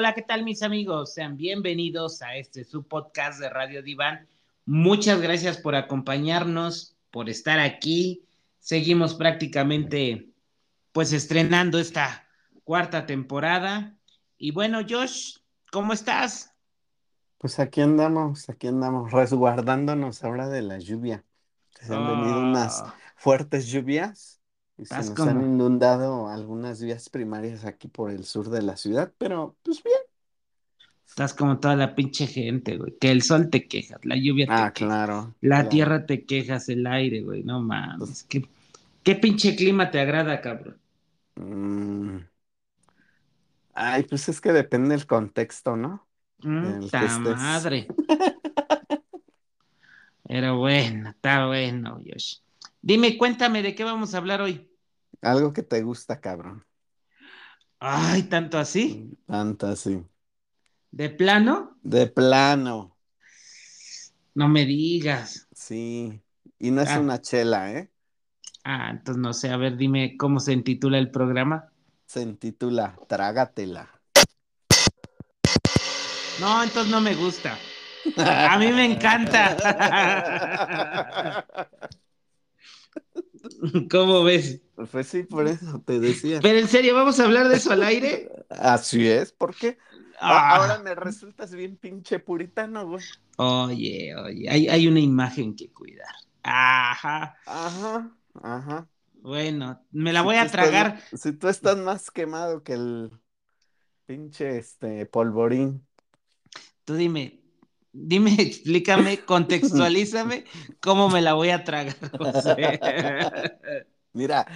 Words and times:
Hola, 0.00 0.14
¿qué 0.14 0.22
tal 0.22 0.44
mis 0.44 0.62
amigos? 0.62 1.12
Sean 1.12 1.36
bienvenidos 1.36 2.22
a 2.22 2.36
este 2.36 2.62
su 2.62 2.84
podcast 2.84 3.40
de 3.40 3.50
Radio 3.50 3.82
Diván. 3.82 4.28
Muchas 4.64 5.20
gracias 5.20 5.58
por 5.58 5.74
acompañarnos, 5.74 6.94
por 7.10 7.28
estar 7.28 7.58
aquí. 7.58 8.22
Seguimos 8.60 9.14
prácticamente 9.14 10.30
pues 10.92 11.12
estrenando 11.12 11.80
esta 11.80 12.28
cuarta 12.62 13.06
temporada. 13.06 13.98
Y 14.36 14.52
bueno, 14.52 14.82
Josh, 14.88 15.38
¿cómo 15.72 15.92
estás? 15.92 16.54
Pues 17.38 17.58
aquí 17.58 17.80
andamos, 17.80 18.48
aquí 18.48 18.68
andamos, 18.68 19.10
resguardándonos 19.10 20.22
ahora 20.22 20.48
de 20.48 20.62
la 20.62 20.78
lluvia. 20.78 21.24
Se 21.80 21.92
han 21.92 22.06
venido 22.06 22.38
unas 22.38 22.82
Ah, 22.82 22.94
fuertes 23.16 23.66
lluvias 23.66 24.37
y 24.78 24.86
se 24.86 24.92
estás 24.92 25.04
nos 25.04 25.26
han 25.26 25.30
como, 25.32 25.42
inundado 25.42 26.28
algunas 26.28 26.82
vías 26.82 27.08
primarias 27.10 27.64
aquí 27.64 27.88
por 27.88 28.10
el 28.10 28.24
sur 28.24 28.48
de 28.50 28.62
la 28.62 28.76
ciudad, 28.76 29.12
pero 29.18 29.56
pues 29.62 29.82
bien. 29.82 29.98
estás 31.06 31.34
como 31.34 31.58
toda 31.60 31.76
la 31.76 31.94
pinche 31.94 32.26
gente, 32.26 32.76
güey. 32.76 32.96
Que 32.98 33.10
el 33.10 33.22
sol 33.22 33.50
te 33.50 33.66
quejas, 33.68 34.00
la 34.04 34.16
lluvia 34.16 34.54
te 34.54 34.56
Ah, 34.56 34.72
claro, 34.74 35.34
la 35.42 35.48
claro. 35.54 35.68
tierra 35.68 36.06
te 36.06 36.24
quejas, 36.26 36.68
el 36.70 36.86
aire, 36.86 37.22
güey. 37.22 37.42
No 37.44 37.60
Pues, 37.96 38.08
mames. 38.08 38.24
¿Qué, 38.24 38.42
qué 39.04 39.14
pinche 39.16 39.56
clima 39.56 39.90
te 39.90 40.00
agrada, 40.00 40.40
cabrón? 40.40 40.78
mm, 41.36 42.18
ay, 43.74 44.04
pues 44.04 44.28
es 44.28 44.40
que 44.40 44.52
depende 44.52 44.90
del 44.90 45.06
contexto, 45.06 45.76
¿no? 45.76 46.08
En 46.60 46.82
el 46.84 46.94
que 46.94 46.94
¡Ta 46.94 47.06
estés. 47.06 47.18
madre! 47.18 47.88
Pero 50.24 50.58
bueno, 50.58 51.10
está 51.10 51.46
bueno, 51.46 51.98
Josh. 52.04 52.36
Dime, 52.82 53.16
cuéntame 53.18 53.62
de 53.62 53.74
qué 53.76 53.84
vamos 53.84 54.14
a 54.14 54.18
hablar 54.18 54.40
hoy. 54.40 54.68
Algo 55.22 55.52
que 55.52 55.62
te 55.62 55.82
gusta, 55.82 56.20
cabrón. 56.20 56.64
Ay, 57.80 58.24
tanto 58.28 58.58
así. 58.58 59.16
Tanto 59.26 59.68
así. 59.68 60.02
¿De 60.90 61.08
plano? 61.08 61.78
De 61.82 62.06
plano, 62.06 62.96
No 64.34 64.48
me 64.48 64.64
digas. 64.64 65.48
sí. 65.52 66.20
Y 66.58 66.70
no 66.70 66.82
es 66.82 66.90
Ah, 66.90 66.96
una 66.96 67.20
chela, 67.20 67.72
¿eh? 67.72 67.90
ah, 68.64 68.88
entonces 68.90 69.20
no 69.20 69.32
sé, 69.32 69.50
a 69.50 69.56
ver, 69.56 69.76
dime 69.76 70.16
cómo 70.16 70.40
se 70.40 70.52
intitula 70.52 70.98
el 70.98 71.10
programa. 71.10 71.70
Se 72.06 72.22
intitula 72.22 72.96
Trágatela. 73.06 73.88
No, 76.40 76.62
entonces 76.62 76.90
no 76.90 77.00
me 77.00 77.14
gusta. 77.14 77.58
A 78.16 78.58
mí 78.58 78.72
me 78.72 78.84
encanta. 78.84 79.56
¿Cómo 83.90 84.22
ves? 84.24 84.60
Pues 84.90 85.08
sí, 85.08 85.24
por 85.24 85.46
eso 85.48 85.80
te 85.84 85.98
decía. 85.98 86.40
Pero 86.40 86.58
en 86.58 86.68
serio, 86.68 86.94
¿vamos 86.94 87.18
a 87.18 87.24
hablar 87.24 87.48
de 87.48 87.56
eso 87.56 87.72
al 87.72 87.82
aire? 87.82 88.28
Así 88.50 89.08
es, 89.08 89.32
¿por 89.32 89.54
qué? 89.56 89.78
A- 90.20 90.56
Ahora 90.56 90.78
Ah, 90.78 90.82
me 90.82 90.94
resultas 90.94 91.52
bien 91.52 91.76
pinche 91.76 92.18
puritano, 92.20 92.86
güey. 92.86 93.04
oye, 93.36 94.14
oye, 94.16 94.48
hay, 94.50 94.68
hay 94.68 94.86
una 94.88 95.00
imagen 95.00 95.54
que 95.56 95.70
cuidar. 95.72 96.14
Ajá. 96.42 97.36
Ajá, 97.46 98.16
ajá. 98.34 98.88
Bueno, 99.20 99.84
me 99.90 100.12
la 100.12 100.22
voy 100.22 100.36
a 100.36 100.46
estás, 100.46 100.50
tragar. 100.50 101.02
si 101.12 101.32
tú 101.32 101.48
estás 101.48 101.76
más 101.78 102.10
quemado 102.10 102.62
que 102.62 102.74
el 102.74 103.10
pinche 104.06 104.58
este 104.58 105.06
polvorín. 105.06 105.86
Tú 106.84 106.94
dime, 106.94 107.40
dime, 107.92 108.34
explícame, 108.40 109.24
contextualízame 109.24 110.44
cómo 110.80 111.08
me 111.08 111.20
la 111.22 111.34
voy 111.34 111.50
a 111.50 111.64
tragar, 111.64 111.96
José. 112.18 112.80
Mira, 114.12 114.46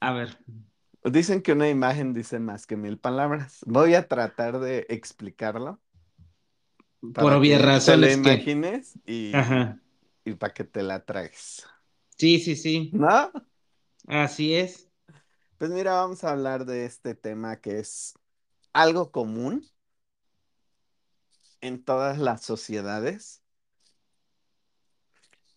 A 0.00 0.12
ver, 0.12 0.38
dicen 1.04 1.42
que 1.42 1.52
una 1.52 1.68
imagen 1.68 2.12
dice 2.12 2.38
más 2.38 2.66
que 2.66 2.76
mil 2.76 2.98
palabras. 2.98 3.58
Voy 3.66 3.94
a 3.94 4.06
tratar 4.08 4.60
de 4.60 4.86
explicarlo 4.88 5.80
por 7.00 7.34
para 7.34 7.38
obvias 7.38 7.62
que 7.62 7.86
te 7.86 7.96
lo 7.96 8.06
razones 8.06 8.20
que... 8.20 8.32
imagines 8.32 8.98
y, 9.06 9.34
Ajá. 9.34 9.80
y 10.24 10.34
para 10.34 10.52
que 10.54 10.64
te 10.64 10.82
la 10.82 11.04
tragues. 11.04 11.64
Sí, 12.16 12.38
sí, 12.40 12.56
sí, 12.56 12.90
¿No? 12.92 13.30
así 14.06 14.54
es. 14.54 14.88
Pues 15.58 15.70
mira, 15.70 15.94
vamos 15.94 16.24
a 16.24 16.32
hablar 16.32 16.66
de 16.66 16.84
este 16.84 17.14
tema 17.14 17.60
que 17.60 17.78
es 17.78 18.14
algo 18.72 19.10
común 19.10 19.66
en 21.60 21.84
todas 21.84 22.18
las 22.18 22.42
sociedades 22.42 23.42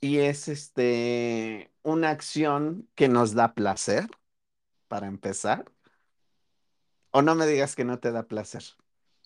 y 0.01 0.19
es 0.19 0.47
este 0.47 1.71
una 1.83 2.09
acción 2.11 2.87
que 2.95 3.07
nos 3.09 3.33
da 3.33 3.53
placer, 3.53 4.07
para 4.87 5.07
empezar. 5.07 5.65
O 7.11 7.21
no 7.21 7.35
me 7.35 7.47
digas 7.47 7.75
que 7.75 7.85
no 7.85 7.99
te 7.99 8.11
da 8.11 8.23
placer. 8.27 8.63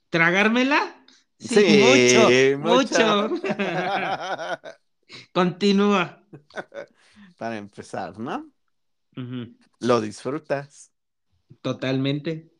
¿Tragármela? 0.09 0.95
Sí, 1.39 1.79
mucho, 1.81 2.29
Sí, 2.29 2.55
mucho. 2.57 3.29
mucho. 3.29 3.43
Continúa. 5.33 6.23
Para 7.37 7.57
empezar, 7.57 8.17
¿no? 8.19 8.51
Lo 9.79 10.01
disfrutas, 10.01 10.91
Totalmente. 11.61 12.51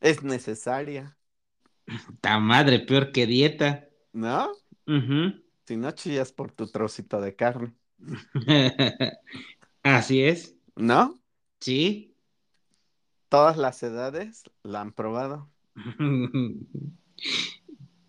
es 0.00 0.22
necesaria, 0.22 1.16
Ta 2.20 2.38
madre, 2.38 2.78
peor 2.86 3.12
que 3.12 3.26
dieta. 3.26 3.70
¿no? 4.12 4.52
Ujú. 4.86 5.40
Si 5.66 5.76
no 5.78 5.92
chillas 5.92 6.32
por 6.32 6.52
tu 6.52 6.66
trocito 6.70 7.18
de 7.20 7.34
carne, 7.34 7.74
Así 9.82 10.22
es. 10.24 10.56
¿no? 10.76 11.20
Sí. 11.60 12.14
Todas 13.30 13.56
las 13.56 13.82
edades 13.82 14.44
la 14.62 14.82
han 14.82 14.92
probado. 14.92 15.50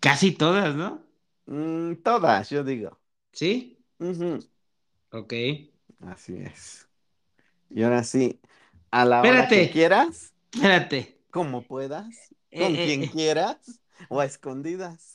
Casi 0.00 0.32
todas, 0.32 0.74
¿no? 0.74 1.02
Mm, 1.46 1.96
todas, 2.02 2.50
yo 2.50 2.64
digo. 2.64 3.00
Sí. 3.32 3.78
Ujú, 4.00 4.38
Ok. 5.12 5.32
Así 6.00 6.36
es. 6.36 6.88
Y 7.70 7.82
ahora 7.84 8.04
sí, 8.04 8.40
a 8.90 9.04
la 9.06 9.26
hora 9.26 9.50
que 9.50 9.68
Espérate, 9.68 9.70
quieras, 9.70 10.34
espérate. 10.52 11.18
como 11.30 11.66
puedas, 11.66 12.34
con 12.56 12.78
eh, 12.78 12.78
quien 12.78 13.06
eh. 13.06 13.10
quieras 13.10 13.80
o 14.08 14.20
a 14.20 14.24
escondidas. 14.26 15.14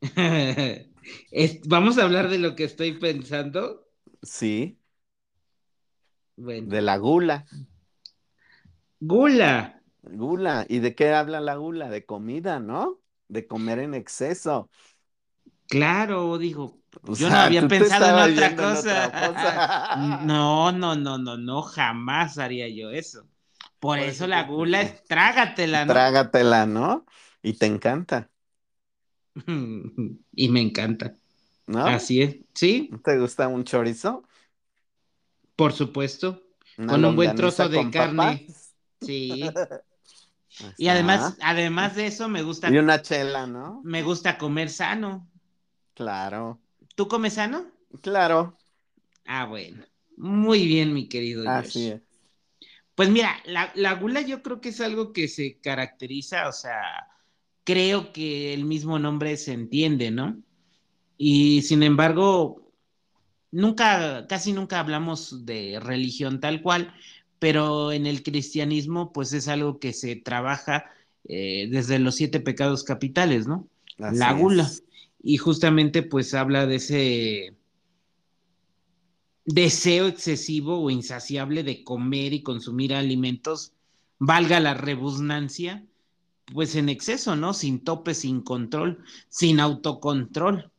Es- 1.30 1.60
Vamos 1.68 1.98
a 1.98 2.04
hablar 2.04 2.28
de 2.28 2.38
lo 2.38 2.54
que 2.56 2.64
estoy 2.64 2.92
pensando. 2.98 3.86
Sí, 4.22 4.78
Bueno, 6.36 6.68
de 6.74 6.82
la 6.82 6.96
gula. 6.98 7.44
gula. 9.00 9.82
Gula. 10.02 10.66
¿Y 10.68 10.78
de 10.80 10.94
qué 10.94 11.12
habla 11.12 11.40
la 11.40 11.56
gula? 11.56 11.88
De 11.90 12.04
comida, 12.06 12.60
¿no? 12.60 13.00
De 13.28 13.46
comer 13.46 13.78
en 13.80 13.94
exceso. 13.94 14.70
Claro, 15.66 16.38
dijo. 16.38 16.80
O 17.06 17.14
Yo 17.14 17.30
no 17.30 17.40
había 17.40 17.66
pensado 17.68 18.08
en 18.08 18.18
otra 18.18 18.48
en 18.48 18.74
otra 18.74 19.12
cosa. 19.12 19.86
No, 19.94 20.72
no, 20.72 20.94
no, 20.96 21.18
no, 21.18 21.36
no, 21.36 21.62
jamás 21.62 22.38
haría 22.38 22.68
yo 22.68 22.90
eso. 22.90 23.28
Por 23.80 23.98
Por 23.98 24.08
eso 24.08 24.26
eso 24.26 24.28
la 24.28 24.44
gula 24.44 24.82
es 24.82 25.04
trágatela, 25.06 25.84
¿no? 25.84 26.04
Trágatela, 26.04 26.66
¿no? 26.66 27.04
Y 27.42 27.54
te 27.54 27.66
encanta, 27.66 28.30
Y 30.32 30.48
me 30.48 30.60
encanta. 30.60 31.14
¿no? 31.66 31.96
Así 31.96 32.22
es. 32.22 32.36
Sí, 32.54 32.90
¿No 32.90 33.00
¿Te 33.00 33.18
gusta 33.18 33.48
un 33.48 33.64
chorizo? 33.64 34.24
por 35.56 35.72
supuesto. 35.72 36.42
¿Una 36.78 36.96
Con 36.96 37.04
un 37.04 37.16
buen 37.16 37.34
trozo 37.34 37.68
de 37.68 37.90
carne. 37.90 38.54
papas? 38.54 38.74
Sí. 39.00 39.62
Y 40.78 40.88
además, 40.88 41.36
además 41.42 41.94
de 41.94 42.06
eso, 42.06 42.28
me 42.28 42.42
Y 42.64 42.76
gusta, 42.76 42.78
una 42.78 43.02
chela, 43.02 43.46
¿no? 43.48 43.88
me 43.92 44.02
gusta 44.02 44.38
comer 44.38 44.70
sano. 44.70 45.28
Claro, 45.94 46.62
¿Tú 46.96 47.08
comes 47.08 47.34
sano? 47.34 47.60
claro, 48.02 48.58
Ah, 49.26 49.46
bueno. 49.46 49.84
Muy 50.16 50.66
bien, 50.66 50.92
mi 50.94 51.08
querido 51.08 51.44
así 51.44 51.50
Josh. 51.50 51.90
es. 51.90 52.02
Pues 52.98 53.10
mira, 53.10 53.36
la, 53.44 53.70
la 53.76 53.94
gula 53.94 54.22
yo 54.22 54.42
creo 54.42 54.60
que 54.60 54.70
es 54.70 54.80
algo 54.80 55.12
que 55.12 55.28
se 55.28 55.60
caracteriza, 55.60 56.48
o 56.48 56.52
sea, 56.52 56.82
creo 57.62 58.12
que 58.12 58.52
el 58.52 58.64
mismo 58.64 58.98
nombre 58.98 59.36
se 59.36 59.52
entiende, 59.52 60.10
¿no? 60.10 60.36
Y 61.16 61.62
sin 61.62 61.84
embargo, 61.84 62.72
nunca, 63.52 64.26
casi 64.26 64.52
nunca 64.52 64.80
hablamos 64.80 65.46
de 65.46 65.78
religión 65.80 66.40
tal 66.40 66.60
cual, 66.60 66.92
pero 67.38 67.92
en 67.92 68.04
el 68.04 68.24
cristianismo, 68.24 69.12
pues 69.12 69.32
es 69.32 69.46
algo 69.46 69.78
que 69.78 69.92
se 69.92 70.16
trabaja 70.16 70.86
eh, 71.28 71.68
desde 71.70 72.00
los 72.00 72.16
siete 72.16 72.40
pecados 72.40 72.82
capitales, 72.82 73.46
¿no? 73.46 73.68
La 73.96 74.32
gula. 74.32 74.64
es. 74.64 74.82
Y 75.22 75.36
justamente 75.36 76.02
pues 76.02 76.34
habla 76.34 76.66
de 76.66 76.74
ese 76.74 77.54
deseo 79.48 80.06
excesivo 80.08 80.78
o 80.78 80.90
insaciable 80.90 81.62
de 81.62 81.82
comer 81.82 82.34
y 82.34 82.42
consumir 82.42 82.94
alimentos, 82.94 83.72
valga 84.18 84.60
la 84.60 84.74
rebusnancia, 84.74 85.86
pues 86.52 86.76
en 86.76 86.90
exceso, 86.90 87.34
¿no? 87.34 87.54
Sin 87.54 87.82
tope, 87.82 88.12
sin 88.12 88.42
control, 88.42 89.02
sin 89.30 89.58
autocontrol. 89.58 90.70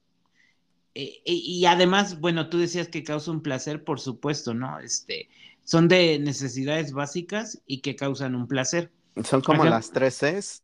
Eh, 0.94 1.22
eh, 1.26 1.34
y 1.34 1.66
además, 1.66 2.20
bueno, 2.20 2.48
tú 2.50 2.60
decías 2.60 2.88
que 2.90 3.04
causa 3.04 3.32
un 3.32 3.42
placer, 3.42 3.84
por 3.84 4.00
supuesto, 4.00 4.54
¿no? 4.54 4.80
Este, 4.80 5.30
son 5.64 5.88
de 5.88 6.20
necesidades 6.20 6.94
básicas 6.94 7.62
y 7.66 7.82
que 7.82 7.96
causan 7.96 8.36
un 8.36 8.48
placer. 8.48 8.92
Son 9.24 9.42
como 9.42 9.64
Ajá. 9.64 9.72
las 9.72 9.92
tres 9.92 10.20
Cs. 10.20 10.62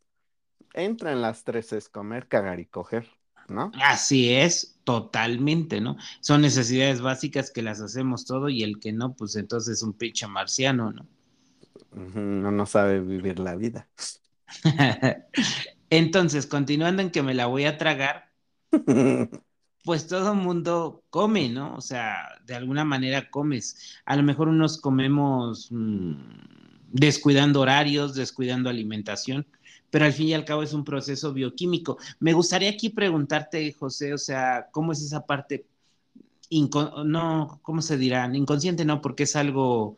entra 0.74 1.12
en 1.12 1.22
las 1.22 1.42
tres 1.42 1.72
es 1.72 1.88
comer, 1.88 2.28
cagar 2.28 2.60
y 2.60 2.66
coger, 2.66 3.08
¿no? 3.48 3.72
Así 3.82 4.32
es, 4.32 4.75
totalmente, 4.86 5.80
¿no? 5.80 5.96
Son 6.20 6.40
necesidades 6.40 7.00
básicas 7.00 7.50
que 7.50 7.60
las 7.60 7.80
hacemos 7.80 8.24
todo 8.24 8.48
y 8.48 8.62
el 8.62 8.78
que 8.78 8.92
no, 8.92 9.14
pues 9.14 9.34
entonces 9.34 9.78
es 9.78 9.82
un 9.82 9.94
pinche 9.94 10.28
marciano, 10.28 10.92
¿no? 10.92 11.08
No, 11.92 12.52
no 12.52 12.66
sabe 12.66 13.00
vivir 13.00 13.40
la 13.40 13.56
vida. 13.56 13.88
entonces, 15.90 16.46
continuando 16.46 17.02
en 17.02 17.10
que 17.10 17.24
me 17.24 17.34
la 17.34 17.46
voy 17.46 17.64
a 17.64 17.78
tragar, 17.78 18.30
pues 19.84 20.06
todo 20.06 20.34
el 20.34 20.38
mundo 20.38 21.02
come, 21.10 21.48
¿no? 21.48 21.74
O 21.74 21.80
sea, 21.80 22.28
de 22.44 22.54
alguna 22.54 22.84
manera 22.84 23.28
comes. 23.28 23.98
A 24.04 24.14
lo 24.14 24.22
mejor 24.22 24.46
unos 24.46 24.80
comemos 24.80 25.66
mmm, 25.72 26.14
descuidando 26.92 27.60
horarios, 27.60 28.14
descuidando 28.14 28.70
alimentación, 28.70 29.48
pero 29.96 30.04
al 30.04 30.12
fin 30.12 30.28
y 30.28 30.34
al 30.34 30.44
cabo 30.44 30.62
es 30.62 30.74
un 30.74 30.84
proceso 30.84 31.32
bioquímico. 31.32 31.96
Me 32.20 32.34
gustaría 32.34 32.68
aquí 32.68 32.90
preguntarte, 32.90 33.72
José, 33.72 34.12
o 34.12 34.18
sea, 34.18 34.68
¿cómo 34.70 34.92
es 34.92 35.00
esa 35.00 35.24
parte? 35.24 35.64
no, 36.50 37.60
¿cómo 37.62 37.80
se 37.80 37.96
dirá? 37.96 38.30
Inconsciente, 38.36 38.84
no, 38.84 39.00
porque 39.00 39.22
es 39.22 39.36
algo, 39.36 39.96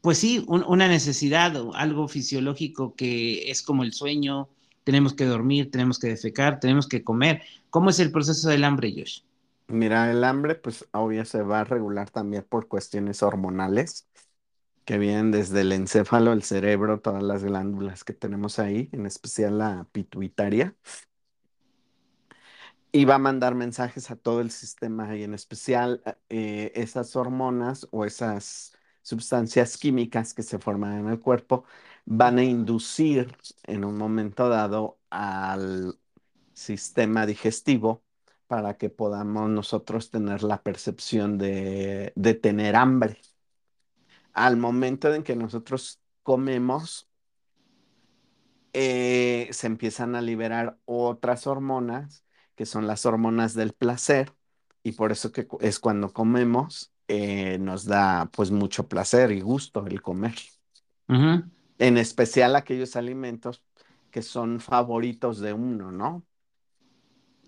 pues 0.00 0.18
sí, 0.18 0.44
un, 0.46 0.62
una 0.62 0.86
necesidad, 0.86 1.60
algo 1.74 2.06
fisiológico 2.06 2.94
que 2.94 3.50
es 3.50 3.62
como 3.62 3.82
el 3.82 3.94
sueño, 3.94 4.48
tenemos 4.84 5.12
que 5.12 5.24
dormir, 5.24 5.72
tenemos 5.72 5.98
que 5.98 6.06
defecar, 6.06 6.60
tenemos 6.60 6.86
que 6.86 7.02
comer. 7.02 7.42
¿Cómo 7.68 7.90
es 7.90 7.98
el 7.98 8.12
proceso 8.12 8.48
del 8.48 8.62
hambre, 8.62 8.94
Josh? 8.96 9.22
Mira, 9.66 10.08
el 10.08 10.22
hambre, 10.22 10.54
pues 10.54 10.86
obvio 10.92 11.24
se 11.24 11.42
va 11.42 11.62
a 11.62 11.64
regular 11.64 12.10
también 12.10 12.46
por 12.48 12.68
cuestiones 12.68 13.24
hormonales 13.24 14.06
que 14.84 14.98
vienen 14.98 15.30
desde 15.30 15.62
el 15.62 15.72
encéfalo, 15.72 16.32
el 16.32 16.42
cerebro, 16.42 17.00
todas 17.00 17.22
las 17.22 17.44
glándulas 17.44 18.04
que 18.04 18.12
tenemos 18.14 18.58
ahí, 18.58 18.88
en 18.92 19.06
especial 19.06 19.58
la 19.58 19.86
pituitaria. 19.92 20.76
Y 22.92 23.04
va 23.04 23.16
a 23.16 23.18
mandar 23.18 23.54
mensajes 23.54 24.10
a 24.10 24.16
todo 24.16 24.40
el 24.40 24.50
sistema 24.50 25.16
y 25.16 25.22
en 25.22 25.34
especial 25.34 26.02
eh, 26.28 26.72
esas 26.74 27.14
hormonas 27.16 27.86
o 27.92 28.04
esas 28.04 28.72
sustancias 29.02 29.76
químicas 29.78 30.34
que 30.34 30.42
se 30.42 30.58
forman 30.58 30.98
en 30.98 31.08
el 31.08 31.20
cuerpo 31.20 31.64
van 32.04 32.38
a 32.38 32.44
inducir 32.44 33.36
en 33.64 33.84
un 33.84 33.96
momento 33.96 34.48
dado 34.48 34.98
al 35.10 35.98
sistema 36.54 37.26
digestivo 37.26 38.04
para 38.48 38.76
que 38.78 38.90
podamos 38.90 39.50
nosotros 39.50 40.10
tener 40.10 40.42
la 40.42 40.62
percepción 40.62 41.38
de, 41.38 42.12
de 42.16 42.34
tener 42.34 42.76
hambre 42.76 43.20
al 44.32 44.56
momento 44.56 45.12
en 45.14 45.22
que 45.22 45.36
nosotros 45.36 46.00
comemos, 46.22 47.08
eh, 48.72 49.48
se 49.52 49.66
empiezan 49.66 50.14
a 50.14 50.22
liberar 50.22 50.78
otras 50.84 51.46
hormonas, 51.46 52.24
que 52.54 52.66
son 52.66 52.86
las 52.86 53.06
hormonas 53.06 53.54
del 53.54 53.72
placer, 53.72 54.32
y 54.82 54.92
por 54.92 55.12
eso 55.12 55.32
que 55.32 55.48
es 55.60 55.78
cuando 55.78 56.12
comemos, 56.12 56.92
eh, 57.08 57.58
nos 57.58 57.84
da 57.84 58.30
pues 58.32 58.50
mucho 58.50 58.86
placer 58.86 59.32
y 59.32 59.40
gusto 59.40 59.86
el 59.86 60.00
comer. 60.00 60.34
En 61.78 61.98
especial 61.98 62.54
aquellos 62.54 62.94
alimentos 62.94 63.62
que 64.10 64.22
son 64.22 64.60
favoritos 64.60 65.40
de 65.40 65.52
uno, 65.52 65.90
¿no? 65.90 66.22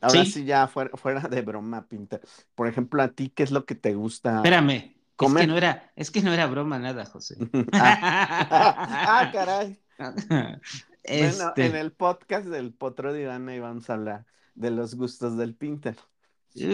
Ahora 0.01 0.25
sí, 0.25 0.45
ya 0.45 0.67
fuera, 0.67 0.91
fuera, 0.97 1.29
de 1.29 1.43
broma, 1.43 1.87
Pinter. 1.87 2.21
Por 2.57 2.67
ejemplo, 2.67 3.01
a 3.03 3.09
ti, 3.09 3.29
¿qué 3.29 3.45
es 3.45 3.53
lo 3.53 3.65
que 3.65 3.77
te 3.77 3.95
gusta? 3.95 4.37
Espérame, 4.37 4.97
es 5.27 5.35
que 5.35 5.47
no 5.47 5.57
era, 5.57 5.93
es 5.97 6.11
que 6.11 6.23
no 6.23 6.33
era 6.33 6.47
broma 6.47 6.79
nada, 6.79 7.05
José. 7.07 7.37
ah, 7.73 9.23
ah 9.23 9.31
caray. 9.33 9.79
Bueno, 11.05 11.53
en 11.57 11.65
este. 11.65 11.81
el 11.81 11.91
podcast 11.91 12.47
del 12.47 12.73
Potro 12.73 13.13
de 13.13 13.23
Ivana 13.23 13.57
íbamos 13.57 13.91
a 13.91 13.95
hablar 13.95 14.25
de 14.55 14.71
los 14.71 14.95
gustos 14.95 15.37
del 15.37 15.57
Pinter. 15.57 15.97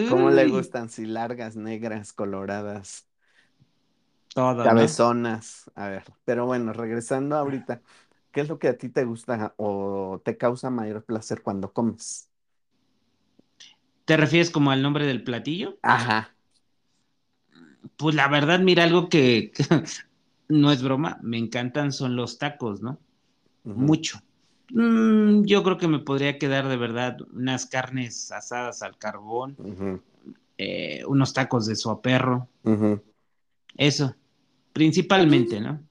¿Cómo 0.07 0.29
le 0.29 0.47
gustan? 0.47 0.89
Si 0.89 1.07
largas, 1.07 1.55
negras, 1.55 2.13
coloradas. 2.13 3.07
Todo. 4.35 4.63
Cabezonas. 4.63 5.71
A 5.73 5.87
ver, 5.87 6.03
pero 6.25 6.45
bueno, 6.45 6.73
regresando 6.73 7.37
ahorita, 7.37 7.81
¿qué 8.31 8.41
es 8.41 8.49
lo 8.49 8.59
que 8.59 8.67
a 8.67 8.77
ti 8.77 8.89
te 8.89 9.03
gusta 9.03 9.55
o 9.57 10.21
te 10.23 10.37
causa 10.37 10.69
mayor 10.69 11.03
placer 11.03 11.41
cuando 11.41 11.73
comes? 11.73 12.29
¿Te 14.05 14.15
refieres 14.15 14.51
como 14.51 14.69
al 14.69 14.83
nombre 14.83 15.07
del 15.07 15.23
platillo? 15.23 15.79
Ajá 15.81 16.35
pues 17.99 18.15
la 18.15 18.29
verdad, 18.29 18.61
mira, 18.61 18.85
algo 18.85 19.09
que, 19.09 19.51
no 20.47 20.71
es 20.71 20.81
broma, 20.81 21.19
me 21.21 21.37
encantan 21.37 21.91
son 21.91 22.15
los 22.15 22.37
tacos, 22.37 22.81
¿no? 22.81 22.97
Mucho. 23.65 24.21
Mm, 24.71 25.43
yo 25.43 25.63
creo 25.63 25.77
que 25.77 25.89
me 25.89 25.99
podría 25.99 26.39
quedar 26.39 26.69
de 26.69 26.77
verdad 26.77 27.17
unas 27.33 27.65
carnes 27.65 28.31
asadas 28.31 28.83
al 28.83 28.97
carbón, 28.97 29.57
eh, 30.57 31.03
unos 31.07 31.33
tacos 31.33 31.65
de 31.65 31.75
suaperro. 31.75 32.47
Eso, 33.75 34.15
principalmente, 34.71 35.59
¿no? 35.59 35.83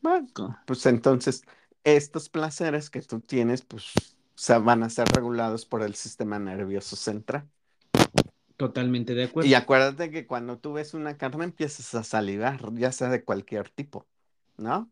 Bueno, 0.00 0.58
pues 0.66 0.84
entonces, 0.86 1.44
estos 1.84 2.28
placeres 2.28 2.90
que 2.90 3.00
tú 3.00 3.20
tienes, 3.20 3.62
pues 3.62 3.92
van 4.64 4.82
a 4.82 4.90
ser 4.90 5.06
regulados 5.06 5.64
por 5.64 5.82
el 5.82 5.94
sistema 5.94 6.40
nervioso 6.40 6.96
central. 6.96 7.48
Totalmente 8.62 9.16
de 9.16 9.24
acuerdo. 9.24 9.50
Y 9.50 9.54
acuérdate 9.54 10.12
que 10.12 10.24
cuando 10.24 10.56
tú 10.56 10.74
ves 10.74 10.94
una 10.94 11.16
carne 11.16 11.42
empiezas 11.42 11.96
a 11.96 12.04
salivar, 12.04 12.72
ya 12.74 12.92
sea 12.92 13.08
de 13.08 13.24
cualquier 13.24 13.68
tipo, 13.70 14.06
¿no? 14.56 14.88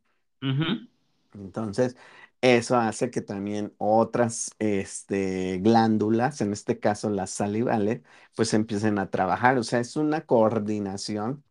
Entonces, 1.35 1.97
eso 2.41 2.77
hace 2.77 3.13
que 3.13 3.21
también 3.21 3.73
otras 3.79 4.51
este, 4.59 5.61
glándulas, 5.63 6.41
en 6.41 6.53
este 6.53 6.81
caso 6.81 7.11
las 7.11 7.31
salivales, 7.31 8.01
pues 8.35 8.55
empiecen 8.55 8.99
a 8.99 9.09
trabajar. 9.09 9.57
O 9.57 9.63
sea, 9.63 9.79
es 9.79 9.95
una 9.95 10.23
coordinación 10.23 11.45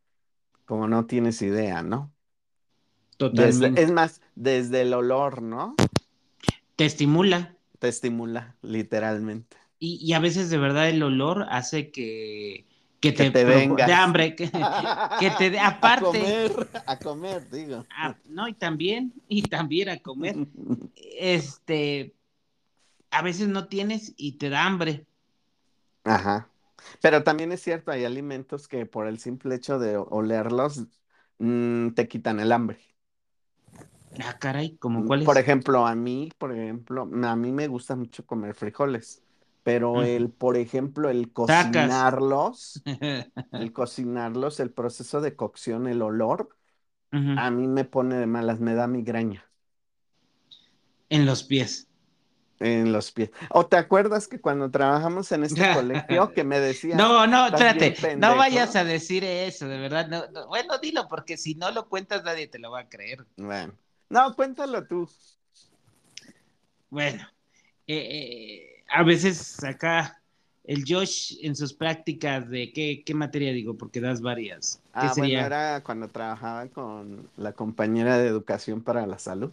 como 0.66 0.90
no 0.90 1.06
tienes 1.06 1.42
idea, 1.42 1.84
¿no? 1.84 2.12
Totalmente. 3.16 3.82
es 3.82 3.94
más, 3.94 4.20
desde 4.36 4.82
el 4.82 4.94
olor, 4.94 5.42
¿no? 5.42 5.78
Te 6.76 6.86
estimula. 6.86 7.56
Te 7.80 7.88
estimula, 7.88 8.58
literalmente. 8.62 9.56
Y, 9.82 10.12
a 10.12 10.20
veces 10.20 10.50
de 10.50 10.58
verdad 10.58 10.90
el 10.90 11.02
olor 11.02 11.46
hace 11.50 11.90
que, 11.90 12.66
que, 13.00 13.14
te, 13.14 13.32
te 13.32 13.46
de 13.46 13.94
hambre, 13.94 14.36
que, 14.36 14.50
te 15.38 15.50
dé 15.50 15.60
aparte. 15.60 16.06
A 16.06 16.12
comer, 16.12 16.70
a 16.86 17.00
comer, 17.00 17.50
digo. 17.50 17.86
no, 18.26 18.50
y 18.50 18.54
también, 18.54 19.14
y 19.30 19.42
también 19.44 19.88
a 19.88 20.00
comer. 20.00 20.36
este, 21.18 22.14
a 23.10 23.22
veces 23.22 23.48
no 23.48 23.70
tienes 23.70 24.14
y 24.18 24.34
te 24.34 24.50
da 24.50 24.66
hambre. 24.66 25.06
Ajá. 26.04 26.50
Pero 27.02 27.24
también 27.24 27.54
es 27.54 27.62
cierto, 27.62 27.92
hay 27.92 28.04
alimentos 28.04 28.68
que 28.68 28.86
por 28.86 29.08
el 29.08 29.20
simple 29.20 29.56
hecho 29.56 29.80
de 29.80 29.96
olerlos 29.96 30.84
mm, 31.38 31.92
te 31.92 32.10
quitan 32.10 32.42
el 32.42 32.52
hambre. 32.52 32.80
Ah, 34.22 34.38
caray, 34.38 34.76
¿como 34.76 35.06
cuáles? 35.06 35.26
Por 35.26 35.38
ejemplo, 35.38 35.88
a 35.88 35.96
mí, 35.96 36.34
por 36.38 36.52
ejemplo, 36.52 37.10
a 37.24 37.36
mí 37.38 37.52
me 37.54 37.68
gusta 37.68 37.96
mucho 37.96 38.26
comer 38.26 38.56
frijoles 38.56 39.24
pero 39.70 40.02
el, 40.02 40.32
por 40.32 40.58
ejemplo, 40.58 41.12
el 41.12 41.32
cocinarlos, 41.32 42.82
el 43.52 43.72
cocinarlos, 43.72 44.60
el 44.60 44.72
proceso 44.72 45.22
de 45.22 45.36
cocción, 45.36 45.88
el 45.88 46.02
olor, 46.02 46.58
a 47.12 47.52
mí 47.52 47.68
me 47.68 47.86
pone 47.86 48.16
de 48.16 48.26
malas, 48.26 48.60
me 48.60 48.74
da 48.74 48.88
migraña. 48.88 49.46
En 51.10 51.28
los 51.28 51.44
pies. 51.44 51.88
En 52.60 52.92
los 52.92 53.12
pies. 53.12 53.30
¿O 53.52 53.68
te 53.68 53.78
acuerdas 53.78 54.28
que 54.28 54.42
cuando 54.42 54.72
trabajamos 54.72 55.32
en 55.32 55.44
este 55.44 55.72
colegio 55.72 56.34
que 56.34 56.44
me 56.44 56.60
decían... 56.60 56.98
No, 56.98 57.28
no, 57.28 57.48
espérate, 57.48 58.16
no 58.16 58.36
vayas 58.36 58.76
a 58.76 58.84
decir 58.84 59.24
eso, 59.24 59.68
de 59.68 59.78
verdad. 59.78 60.32
bueno, 60.48 60.80
dilo, 60.80 61.08
porque 61.08 61.38
si 61.38 61.54
no 61.54 61.70
lo 61.70 61.88
cuentas 61.88 62.24
nadie 62.24 62.48
te 62.48 62.58
lo 62.58 62.72
va 62.72 62.80
a 62.82 62.90
creer. 62.90 63.24
Bueno, 63.38 63.74
no, 64.10 64.36
cuéntalo 64.36 64.88
tú. 64.88 65.08
Bueno, 66.90 67.22
eh, 67.86 67.98
eh 67.98 68.79
a 68.92 69.04
veces 69.04 69.64
acá 69.64 70.22
el 70.64 70.84
Josh 70.88 71.38
en 71.42 71.56
sus 71.56 71.74
prácticas 71.74 72.48
de 72.50 72.72
qué, 72.72 73.02
qué 73.06 73.14
materia 73.16 73.52
digo, 73.52 73.76
porque 73.76 74.00
das 74.00 74.22
varias. 74.22 74.80
ah, 74.94 75.14
bueno, 75.18 75.40
era 75.40 75.82
cuando 75.84 76.08
trabajaba 76.08 76.68
con 76.68 77.28
la 77.38 77.54
compañera 77.54 78.18
de 78.20 78.28
educación 78.28 78.82
para 78.82 79.08
la 79.08 79.18
salud. 79.18 79.52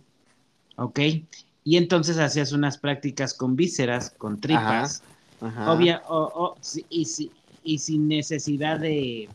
Ok. 0.76 1.00
Y 1.64 1.76
entonces 1.78 2.18
hacías 2.18 2.52
unas 2.52 2.78
prácticas 2.78 3.32
con 3.34 3.56
vísceras, 3.56 4.10
con 4.10 4.40
tripas. 4.40 5.02
Ajá, 5.40 5.72
Obvia, 5.72 6.02
y, 6.90 7.06
y 7.64 7.78
sin 7.78 8.08
necesidad 8.08 8.78
de, 8.78 9.28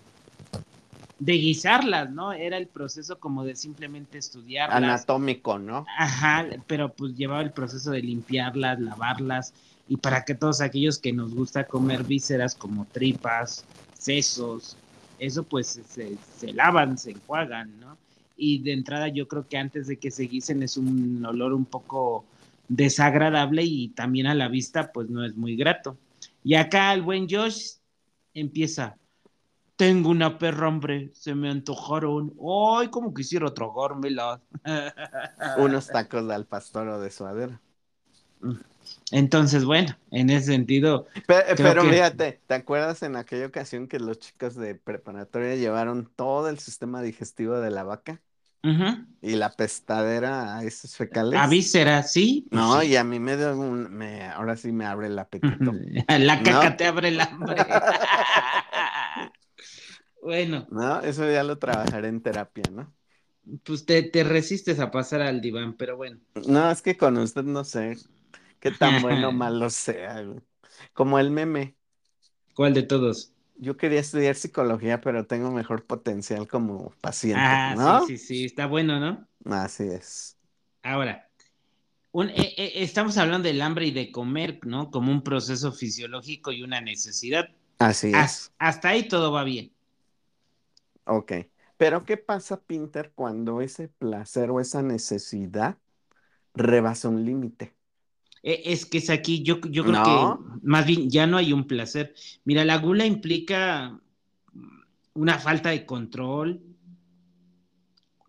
de 1.19 1.33
guisarlas, 1.33 2.11
¿no? 2.11 2.31
Era 2.31 2.57
el 2.57 2.67
proceso 2.67 3.19
como 3.19 3.43
de 3.43 3.55
simplemente 3.55 4.17
estudiarlas. 4.17 4.77
Anatómico, 4.77 5.59
¿no? 5.59 5.85
Ajá, 5.97 6.45
pero 6.67 6.93
pues 6.93 7.15
llevaba 7.15 7.41
el 7.41 7.51
proceso 7.51 7.91
de 7.91 8.01
limpiarlas, 8.01 8.79
lavarlas 8.79 9.53
y 9.91 9.97
para 9.97 10.23
que 10.23 10.35
todos 10.35 10.61
aquellos 10.61 10.97
que 10.99 11.11
nos 11.11 11.35
gusta 11.35 11.67
comer 11.67 12.05
vísceras 12.05 12.55
como 12.55 12.85
tripas, 12.85 13.65
sesos, 13.91 14.77
eso 15.19 15.43
pues 15.43 15.81
se, 15.85 16.53
lavan, 16.53 16.97
se 16.97 17.11
enjuagan, 17.11 17.77
¿no? 17.81 17.97
Y 18.37 18.59
de 18.59 18.71
entrada 18.71 19.09
yo 19.09 19.27
creo 19.27 19.45
que 19.49 19.57
antes 19.57 19.87
de 19.87 19.97
que 19.97 20.09
se 20.09 20.23
guisen 20.23 20.63
es 20.63 20.77
un 20.77 21.25
olor 21.25 21.51
un 21.51 21.65
poco 21.65 22.23
desagradable 22.69 23.65
y 23.65 23.89
también 23.89 24.27
a 24.27 24.33
la 24.33 24.47
vista 24.47 24.93
pues 24.93 25.09
no 25.09 25.25
es 25.25 25.35
muy 25.35 25.57
grato. 25.57 25.97
Y 26.41 26.55
acá 26.55 26.93
el 26.93 27.01
buen 27.01 27.27
Josh 27.29 27.73
empieza, 28.33 28.95
tengo 29.75 30.09
una 30.09 30.37
perra, 30.37 30.69
hombre, 30.69 31.11
se 31.13 31.35
me 31.35 31.49
antojaron. 31.49 32.33
Ay, 32.39 32.87
como 32.87 33.13
quisiera 33.13 33.53
tragármela. 33.53 34.39
Unos 35.57 35.87
tacos 35.87 36.29
al 36.29 36.45
pastor 36.45 36.87
o 36.87 37.01
de 37.01 37.11
suadera. 37.11 37.59
Entonces, 39.11 39.65
bueno, 39.65 39.97
en 40.09 40.29
ese 40.29 40.53
sentido. 40.53 41.07
Pero, 41.27 41.83
fíjate, 41.83 42.41
¿te 42.47 42.53
acuerdas 42.53 43.03
en 43.03 43.17
aquella 43.17 43.45
ocasión 43.45 43.87
que 43.87 43.99
los 43.99 44.19
chicos 44.19 44.55
de 44.55 44.75
preparatoria 44.75 45.55
llevaron 45.55 46.09
todo 46.15 46.49
el 46.49 46.59
sistema 46.59 47.01
digestivo 47.01 47.59
de 47.59 47.71
la 47.71 47.83
vaca? 47.83 48.21
Y 49.21 49.35
la 49.35 49.51
pestadera 49.51 50.57
a 50.57 50.63
esos 50.63 50.95
fecales. 50.95 51.39
A 51.39 51.47
víscera, 51.47 52.03
sí. 52.03 52.47
No, 52.51 52.83
y 52.83 52.95
a 52.95 53.03
mí 53.03 53.19
me 53.19 53.35
dio 53.35 53.57
un, 53.57 53.91
me, 53.91 54.23
ahora 54.25 54.55
sí 54.55 54.71
me 54.71 54.85
abre 54.85 55.07
el 55.07 55.17
apetito. 55.17 55.73
la 56.07 56.43
caca 56.43 56.77
te 56.77 56.85
abre 56.85 57.07
el 57.07 57.19
hambre. 57.19 57.55
bueno. 60.21 60.67
No, 60.69 61.01
eso 61.01 61.29
ya 61.29 61.43
lo 61.43 61.57
trabajaré 61.57 62.09
en 62.09 62.21
terapia, 62.21 62.63
¿no? 62.71 62.93
Pues 63.63 63.85
te, 63.85 64.03
te 64.03 64.23
resistes 64.23 64.79
a 64.79 64.91
pasar 64.91 65.21
al 65.21 65.41
diván, 65.41 65.73
pero 65.73 65.97
bueno. 65.97 66.19
No, 66.47 66.69
es 66.69 66.83
que 66.83 66.95
con 66.95 67.17
usted 67.17 67.43
no 67.43 67.63
sé 67.63 67.97
qué 68.61 68.71
tan 68.71 69.01
bueno 69.01 69.29
o 69.29 69.31
malo 69.33 69.69
sea. 69.69 70.23
Como 70.93 71.19
el 71.19 71.31
meme. 71.31 71.75
¿Cuál 72.55 72.73
de 72.73 72.83
todos? 72.83 73.33
Yo 73.57 73.75
quería 73.75 73.99
estudiar 73.99 74.35
psicología, 74.35 75.01
pero 75.01 75.27
tengo 75.27 75.51
mejor 75.51 75.85
potencial 75.85 76.47
como 76.47 76.91
paciente, 77.01 77.41
ah, 77.43 77.75
¿no? 77.77 78.05
Sí, 78.05 78.17
sí, 78.17 78.25
sí, 78.25 78.45
está 78.45 78.65
bueno, 78.65 78.99
¿no? 78.99 79.27
Así 79.45 79.83
es. 79.83 80.37
Ahora, 80.81 81.29
eh, 82.13 82.53
eh, 82.57 82.71
estamos 82.75 83.17
hablando 83.17 83.47
del 83.47 83.61
hambre 83.61 83.85
y 83.85 83.91
de 83.91 84.11
comer, 84.11 84.59
¿no? 84.65 84.89
Como 84.89 85.11
un 85.11 85.23
proceso 85.23 85.71
fisiológico 85.71 86.51
y 86.51 86.63
una 86.63 86.81
necesidad. 86.81 87.49
Así 87.77 88.11
es. 88.13 88.51
hasta 88.57 88.89
ahí 88.89 89.07
todo 89.07 89.31
va 89.31 89.43
bien. 89.43 89.71
Ok. 91.05 91.33
Pero 91.77 92.05
¿qué 92.05 92.17
pasa, 92.17 92.61
Pinter, 92.61 93.11
cuando 93.15 93.61
ese 93.61 93.87
placer 93.87 94.51
o 94.51 94.59
esa 94.59 94.81
necesidad 94.81 95.77
rebasa 96.53 97.09
un 97.09 97.25
límite? 97.25 97.73
E, 98.43 98.61
es 98.65 98.85
que 98.85 98.97
es 98.99 99.09
aquí, 99.09 99.43
yo, 99.43 99.59
yo 99.61 99.83
creo 99.83 100.03
que 100.03 100.43
más 100.63 100.85
bien 100.85 101.09
ya 101.09 101.27
no 101.27 101.37
hay 101.37 101.53
un 101.53 101.67
placer. 101.67 102.13
Mira, 102.43 102.65
la 102.65 102.77
gula 102.77 103.05
implica 103.05 103.99
una 105.13 105.39
falta 105.39 105.69
de 105.69 105.85
control 105.85 106.61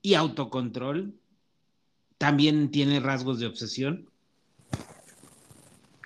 y 0.02 0.14
autocontrol. 0.14 1.14
También 2.18 2.70
tiene 2.70 3.00
rasgos 3.00 3.40
de 3.40 3.46
obsesión. 3.46 4.08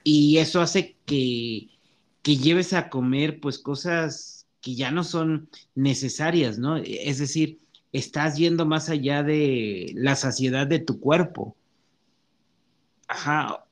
Y 0.04 0.38
eso 0.38 0.60
hace 0.60 0.96
que, 1.04 1.68
que 2.22 2.36
lleves 2.36 2.72
a 2.72 2.88
comer 2.88 3.40
pues 3.40 3.58
cosas 3.58 4.46
que 4.60 4.74
ya 4.74 4.90
no 4.90 5.04
son 5.04 5.48
necesarias, 5.74 6.58
¿no? 6.58 6.76
Es 6.76 7.18
decir, 7.18 7.60
estás 7.92 8.36
yendo 8.36 8.66
más 8.66 8.88
allá 8.88 9.22
de 9.22 9.92
la 9.94 10.16
saciedad 10.16 10.66
de 10.66 10.78
tu 10.78 11.00
cuerpo. 11.00 11.56
Ajá, 13.08 13.64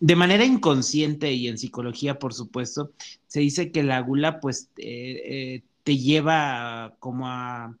de 0.00 0.16
manera 0.16 0.44
inconsciente 0.44 1.32
y 1.32 1.48
en 1.48 1.58
psicología, 1.58 2.18
por 2.18 2.32
supuesto, 2.34 2.92
se 3.26 3.40
dice 3.40 3.72
que 3.72 3.82
la 3.82 4.00
gula, 4.00 4.40
pues, 4.40 4.70
eh, 4.76 5.22
eh, 5.56 5.64
te 5.82 5.98
lleva 5.98 6.96
como 7.00 7.28
a, 7.28 7.76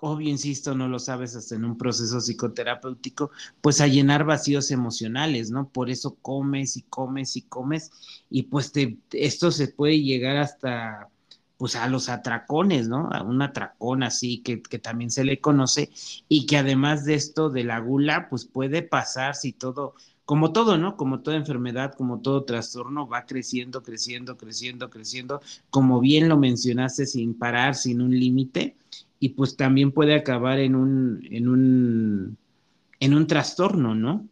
obvio, 0.00 0.30
insisto, 0.30 0.74
no 0.74 0.88
lo 0.88 0.98
sabes 0.98 1.36
hasta 1.36 1.56
en 1.56 1.64
un 1.64 1.78
proceso 1.78 2.20
psicoterapéutico, 2.20 3.30
pues 3.60 3.80
a 3.80 3.86
llenar 3.88 4.24
vacíos 4.24 4.70
emocionales, 4.70 5.50
¿no? 5.50 5.70
Por 5.70 5.90
eso 5.90 6.16
comes 6.22 6.76
y 6.76 6.82
comes 6.82 7.36
y 7.36 7.42
comes 7.42 7.90
y 8.30 8.44
pues 8.44 8.72
te, 8.72 8.98
esto 9.12 9.50
se 9.50 9.68
puede 9.68 10.02
llegar 10.02 10.36
hasta 10.38 11.10
pues 11.58 11.76
a 11.76 11.88
los 11.88 12.08
atracones, 12.08 12.88
¿no? 12.88 13.08
A 13.12 13.22
un 13.22 13.40
atracón 13.42 14.02
así 14.02 14.38
que, 14.38 14.62
que, 14.62 14.78
también 14.78 15.10
se 15.10 15.24
le 15.24 15.40
conoce 15.40 15.90
y 16.28 16.46
que 16.46 16.58
además 16.58 17.04
de 17.04 17.14
esto 17.14 17.50
de 17.50 17.64
la 17.64 17.78
gula, 17.78 18.28
pues 18.28 18.44
puede 18.44 18.82
pasar 18.82 19.34
si 19.34 19.52
todo, 19.52 19.94
como 20.26 20.52
todo, 20.52 20.76
¿no? 20.76 20.96
Como 20.96 21.20
toda 21.20 21.36
enfermedad, 21.36 21.94
como 21.94 22.20
todo 22.20 22.44
trastorno, 22.44 23.08
va 23.08 23.26
creciendo, 23.26 23.82
creciendo, 23.82 24.36
creciendo, 24.36 24.90
creciendo, 24.90 25.40
como 25.70 26.00
bien 26.00 26.28
lo 26.28 26.36
mencionaste, 26.36 27.06
sin 27.06 27.38
parar, 27.38 27.74
sin 27.74 28.02
un 28.02 28.10
límite, 28.10 28.76
y 29.18 29.30
pues 29.30 29.56
también 29.56 29.92
puede 29.92 30.14
acabar 30.14 30.58
en 30.58 30.74
un, 30.74 31.26
en 31.30 31.48
un, 31.48 32.36
en 33.00 33.14
un 33.14 33.26
trastorno, 33.26 33.94
¿no? 33.94 34.28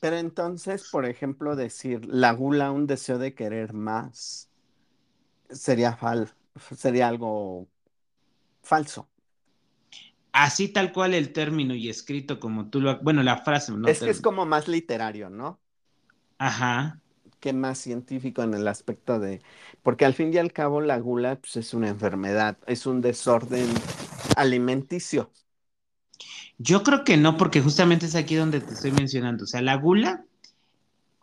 Pero 0.00 0.16
entonces, 0.18 0.88
por 0.90 1.06
ejemplo, 1.06 1.56
decir 1.56 2.06
la 2.06 2.32
gula, 2.32 2.70
un 2.70 2.86
deseo 2.86 3.18
de 3.18 3.34
querer 3.34 3.72
más, 3.72 4.50
sería, 5.54 5.96
fal 5.96 6.30
sería 6.76 7.08
algo 7.08 7.68
falso 8.62 9.08
así 10.34 10.68
tal 10.68 10.92
cual 10.92 11.14
el 11.14 11.32
término 11.32 11.74
y 11.74 11.88
escrito 11.88 12.40
como 12.40 12.68
tú 12.68 12.80
lo, 12.80 13.00
bueno, 13.00 13.22
la 13.22 13.38
frase, 13.38 13.72
¿no? 13.72 13.88
Es 13.88 14.00
que 14.00 14.10
es 14.10 14.20
como 14.20 14.44
más 14.44 14.66
literario, 14.66 15.30
¿no? 15.30 15.60
Ajá. 16.38 17.00
Que 17.38 17.52
más 17.52 17.78
científico 17.78 18.42
en 18.42 18.52
el 18.52 18.66
aspecto 18.66 19.20
de, 19.20 19.40
porque 19.82 20.04
al 20.04 20.12
fin 20.12 20.34
y 20.34 20.38
al 20.38 20.52
cabo 20.52 20.80
la 20.80 20.98
gula 20.98 21.36
pues, 21.36 21.56
es 21.56 21.72
una 21.72 21.88
enfermedad, 21.88 22.58
es 22.66 22.84
un 22.84 23.00
desorden 23.00 23.68
alimenticio. 24.36 25.30
Yo 26.58 26.82
creo 26.82 27.04
que 27.04 27.16
no, 27.16 27.36
porque 27.36 27.60
justamente 27.60 28.06
es 28.06 28.16
aquí 28.16 28.34
donde 28.34 28.60
te 28.60 28.74
estoy 28.74 28.90
mencionando. 28.90 29.44
O 29.44 29.46
sea, 29.46 29.62
la 29.62 29.76
gula, 29.76 30.24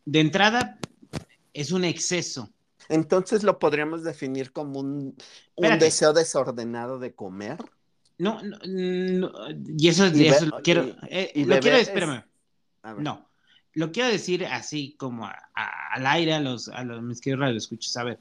de 0.05 0.21
entrada, 0.21 0.77
es 1.53 1.71
un 1.73 1.83
exceso. 1.83 2.50
Entonces 2.91 3.43
lo 3.43 3.57
podríamos 3.57 4.03
definir 4.03 4.51
como 4.51 4.79
un, 4.79 5.15
un 5.55 5.79
deseo 5.79 6.13
desordenado 6.13 7.00
de 7.00 7.13
comer. 7.13 7.57
No, 8.17 8.39
no, 8.43 9.31
y 9.65 9.88
eso, 9.88 10.05
eso 10.05 10.45
lo 10.45 10.62
quiero, 10.62 10.86
eh, 11.10 11.31
lo 11.45 11.60
quiero, 11.60 11.77
espérame. 11.77 12.24
No, 12.98 13.27
lo 13.74 13.91
quiero 13.91 14.10
decir 14.10 14.45
así 14.45 14.95
como 14.98 15.27
al 15.53 16.05
aire 16.05 16.33
a 16.33 16.39
los, 16.39 16.67
a 16.67 16.83
los 16.83 17.01
mis 17.01 17.21
queridos 17.21 17.55
escuchas. 17.55 17.98
A 17.98 18.03
ver, 18.03 18.19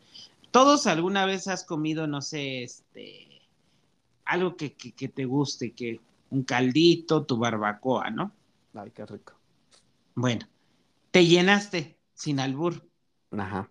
todos 0.50 0.86
alguna 0.86 1.26
vez 1.26 1.48
has 1.48 1.64
comido, 1.64 2.06
no 2.06 2.22
sé, 2.22 2.62
este, 2.62 3.42
algo 4.24 4.56
que, 4.56 4.72
que, 4.74 5.08
te 5.08 5.24
guste, 5.24 5.72
que 5.72 6.00
un 6.30 6.44
caldito, 6.44 7.24
tu 7.24 7.36
barbacoa, 7.36 8.10
¿no? 8.10 8.32
Ay, 8.74 8.92
qué 8.92 9.04
rico. 9.04 9.34
Bueno, 10.14 10.46
te 11.10 11.26
llenaste 11.26 11.98
sin 12.14 12.40
albur. 12.40 12.86
Ajá. 13.32 13.68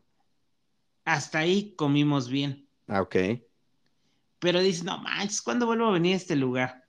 Hasta 1.14 1.40
ahí 1.40 1.74
comimos 1.76 2.30
bien. 2.30 2.68
Ah, 2.88 3.02
ok 3.02 3.16
pero 4.40 4.62
dices, 4.62 4.84
no 4.84 4.98
manches, 5.00 5.42
¿cuándo 5.42 5.66
vuelvo 5.66 5.88
a 5.88 5.92
venir 5.92 6.14
a 6.14 6.18
este 6.18 6.36
lugar? 6.36 6.86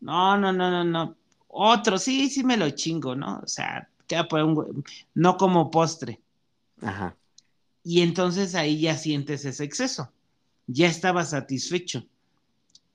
No, 0.00 0.38
no, 0.38 0.52
no, 0.52 0.70
no, 0.70 0.84
no. 0.84 1.16
Otro, 1.48 1.98
sí, 1.98 2.30
sí 2.30 2.44
me 2.44 2.56
lo 2.56 2.70
chingo, 2.70 3.14
¿no? 3.16 3.40
O 3.42 3.48
sea, 3.48 3.88
queda 4.06 4.28
por 4.28 4.42
un, 4.42 4.84
no 5.14 5.36
como 5.36 5.70
postre. 5.70 6.20
Ajá. 6.80 7.16
Y 7.82 8.02
entonces 8.02 8.54
ahí 8.54 8.80
ya 8.80 8.96
sientes 8.96 9.44
ese 9.44 9.64
exceso. 9.64 10.12
Ya 10.66 10.86
estaba 10.86 11.24
satisfecho. 11.24 12.06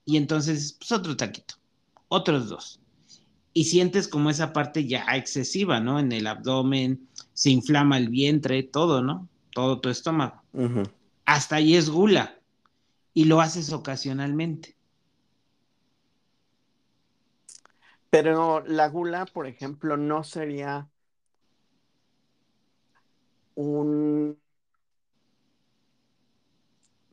Y 0.04 0.16
entonces, 0.16 0.76
pues 0.78 0.92
otro 0.92 1.16
taquito, 1.16 1.54
otros 2.08 2.48
dos. 2.48 2.80
Y 3.52 3.64
sientes 3.64 4.08
como 4.08 4.30
esa 4.30 4.52
parte 4.52 4.86
ya 4.86 5.04
excesiva, 5.14 5.80
¿no? 5.80 5.98
En 5.98 6.12
el 6.12 6.26
abdomen, 6.26 7.08
se 7.34 7.50
inflama 7.50 7.98
el 7.98 8.08
vientre, 8.08 8.62
todo, 8.62 9.02
¿no? 9.02 9.28
Todo 9.52 9.80
tu 9.80 9.88
estómago. 9.88 10.42
Hasta 11.24 11.56
ahí 11.56 11.76
es 11.76 11.90
gula 11.90 12.38
y 13.14 13.24
lo 13.26 13.40
haces 13.40 13.72
ocasionalmente. 13.72 14.76
Pero 18.10 18.62
la 18.66 18.88
gula, 18.88 19.24
por 19.26 19.46
ejemplo, 19.46 19.96
no 19.96 20.24
sería 20.24 20.88
un... 23.54 24.38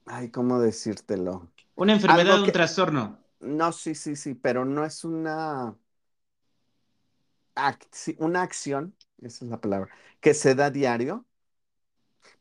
Ay, 0.05 0.29
¿cómo 0.31 0.59
decírtelo? 0.59 1.49
Una 1.75 1.93
enfermedad 1.93 2.41
o 2.41 2.43
un 2.43 2.51
trastorno. 2.51 3.19
No, 3.39 3.71
sí, 3.71 3.95
sí, 3.95 4.15
sí, 4.15 4.33
pero 4.33 4.65
no 4.65 4.83
es 4.83 5.05
una... 5.05 5.75
una 8.17 8.41
acción, 8.41 8.93
esa 9.21 9.45
es 9.45 9.51
la 9.51 9.61
palabra, 9.61 9.93
que 10.19 10.33
se 10.33 10.55
da 10.55 10.69
diario 10.69 11.25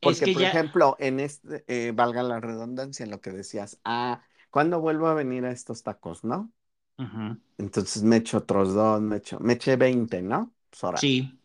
porque, 0.02 0.28
por 0.28 0.43
ejemplo, 0.45 0.97
en 0.99 1.21
este, 1.21 1.64
eh, 1.69 1.93
valga 1.93 2.23
la 2.23 2.40
redundancia 2.40 3.05
en 3.05 3.11
lo 3.11 3.21
que 3.21 3.31
decías, 3.33 3.81
ah, 3.85 4.23
¿cuándo 4.50 4.81
vuelvo 4.81 5.09
a 5.09 5.14
venir 5.14 5.45
a 5.45 5.50
estos 5.52 5.83
tacos, 5.83 6.25
no? 6.25 6.52
Entonces 7.59 8.02
me 8.02 8.17
echo 8.17 8.38
otros 8.38 8.75
dos, 8.75 9.00
me 9.00 9.17
echo, 9.17 9.38
me 9.40 9.55
eché 9.55 9.76
20, 9.76 10.23
¿no? 10.23 10.55
Pues 10.71 11.00
sí. 11.00 11.38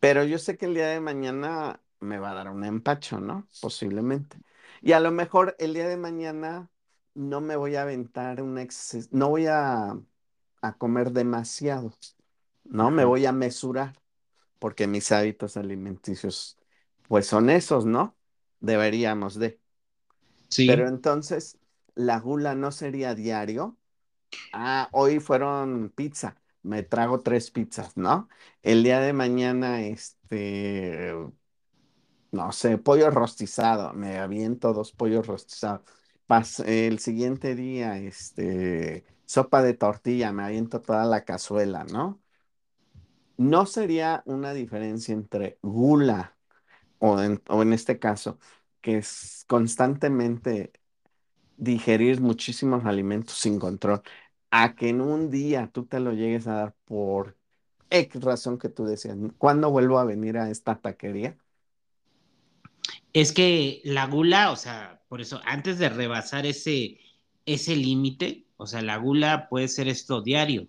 Pero 0.00 0.24
yo 0.24 0.38
sé 0.38 0.56
que 0.56 0.66
el 0.66 0.74
día 0.74 0.88
de 0.88 1.00
mañana 1.00 1.82
me 2.00 2.18
va 2.18 2.30
a 2.30 2.34
dar 2.34 2.48
un 2.50 2.64
empacho, 2.64 3.20
¿no? 3.20 3.48
Posiblemente. 3.60 4.38
Y 4.80 4.92
a 4.92 5.00
lo 5.00 5.10
mejor 5.12 5.56
el 5.58 5.74
día 5.74 5.88
de 5.88 5.96
mañana 5.96 6.70
no 7.14 7.40
me 7.40 7.56
voy 7.56 7.76
a 7.76 7.82
aventar 7.82 8.40
un 8.42 8.58
exceso, 8.58 9.08
no 9.12 9.28
voy 9.28 9.46
a, 9.46 9.98
a 10.62 10.78
comer 10.78 11.12
demasiado. 11.12 11.92
¿no? 12.64 12.90
Me 12.92 13.04
voy 13.06 13.26
a 13.26 13.32
mesurar 13.32 14.00
porque 14.60 14.86
mis 14.88 15.12
hábitos 15.12 15.56
alimenticios, 15.58 16.58
pues 17.10 17.26
son 17.28 17.50
esos, 17.50 17.86
¿no? 17.86 18.16
Deberíamos 18.60 19.36
de. 19.36 19.60
Pero 20.64 20.88
Sí, 20.88 20.88
entonces, 20.88 21.58
la 21.94 22.18
gula 22.20 22.54
no 22.54 22.72
sería 22.72 23.14
diario. 23.14 23.78
Ah, 24.52 24.90
hoy 24.92 25.20
fueron 25.20 25.90
pizza. 25.96 26.36
Me 26.62 26.82
trago 26.82 27.22
tres 27.22 27.50
pizzas, 27.52 27.96
¿no? 27.96 28.28
El 28.62 28.84
día 28.84 29.00
de 29.00 29.12
mañana, 29.14 29.82
este, 29.84 31.14
no 32.32 32.52
sé, 32.52 32.78
pollo 32.78 33.10
rostizado. 33.10 33.92
Me 33.94 34.18
aviento 34.18 34.72
dos 34.72 34.92
pollos 34.92 35.26
rostizados. 35.26 35.82
Pas- 36.26 36.60
el 36.66 36.98
siguiente 37.00 37.54
día, 37.54 37.98
este, 37.98 39.04
sopa 39.24 39.62
de 39.62 39.74
tortilla. 39.74 40.32
Me 40.32 40.44
aviento 40.44 40.80
toda 40.80 41.04
la 41.04 41.24
cazuela, 41.24 41.84
¿no? 41.84 42.22
No 43.38 43.66
sería 43.66 44.22
una 44.26 44.52
diferencia 44.54 45.12
entre 45.14 45.58
gula 45.62 46.36
o 47.00 47.20
en, 47.22 47.42
o 47.48 47.62
en 47.62 47.74
este 47.74 48.00
caso, 48.00 48.40
que 48.82 48.98
es 48.98 49.44
constantemente 49.48 50.72
digerir 51.58 52.20
muchísimos 52.20 52.84
alimentos 52.86 53.36
sin 53.36 53.58
control, 53.60 54.02
a 54.50 54.74
que 54.76 54.90
en 54.90 55.02
un 55.02 55.30
día 55.30 55.70
tú 55.72 55.86
te 55.86 56.00
lo 56.00 56.12
llegues 56.14 56.46
a 56.48 56.54
dar 56.54 56.76
por 56.86 57.38
X 57.90 58.22
razón 58.22 58.58
que 58.58 58.70
tú 58.70 58.86
decías, 58.86 59.16
¿cuándo 59.38 59.70
vuelvo 59.70 59.98
a 59.98 60.04
venir 60.04 60.38
a 60.38 60.50
esta 60.50 60.80
taquería? 60.80 61.38
es 63.12 63.32
que 63.32 63.80
la 63.84 64.06
gula, 64.06 64.50
o 64.52 64.56
sea, 64.56 65.02
por 65.08 65.20
eso, 65.20 65.40
antes 65.44 65.78
de 65.78 65.88
rebasar 65.88 66.46
ese, 66.46 66.98
ese 67.46 67.76
límite, 67.76 68.46
o 68.56 68.66
sea, 68.66 68.82
la 68.82 68.96
gula 68.96 69.48
puede 69.48 69.68
ser 69.68 69.88
esto 69.88 70.22
diario, 70.22 70.68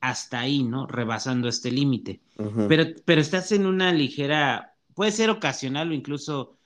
hasta 0.00 0.40
ahí, 0.40 0.62
¿no? 0.64 0.86
Rebasando 0.86 1.48
este 1.48 1.70
límite. 1.70 2.20
Pero, 2.68 2.84
pero 3.04 3.20
estás 3.20 3.52
en 3.52 3.66
una 3.66 3.92
ligera, 3.92 4.73
puede 4.94 5.12
ser 5.12 5.30
ocasional 5.30 5.90
o 5.90 5.94
incluso 5.94 6.56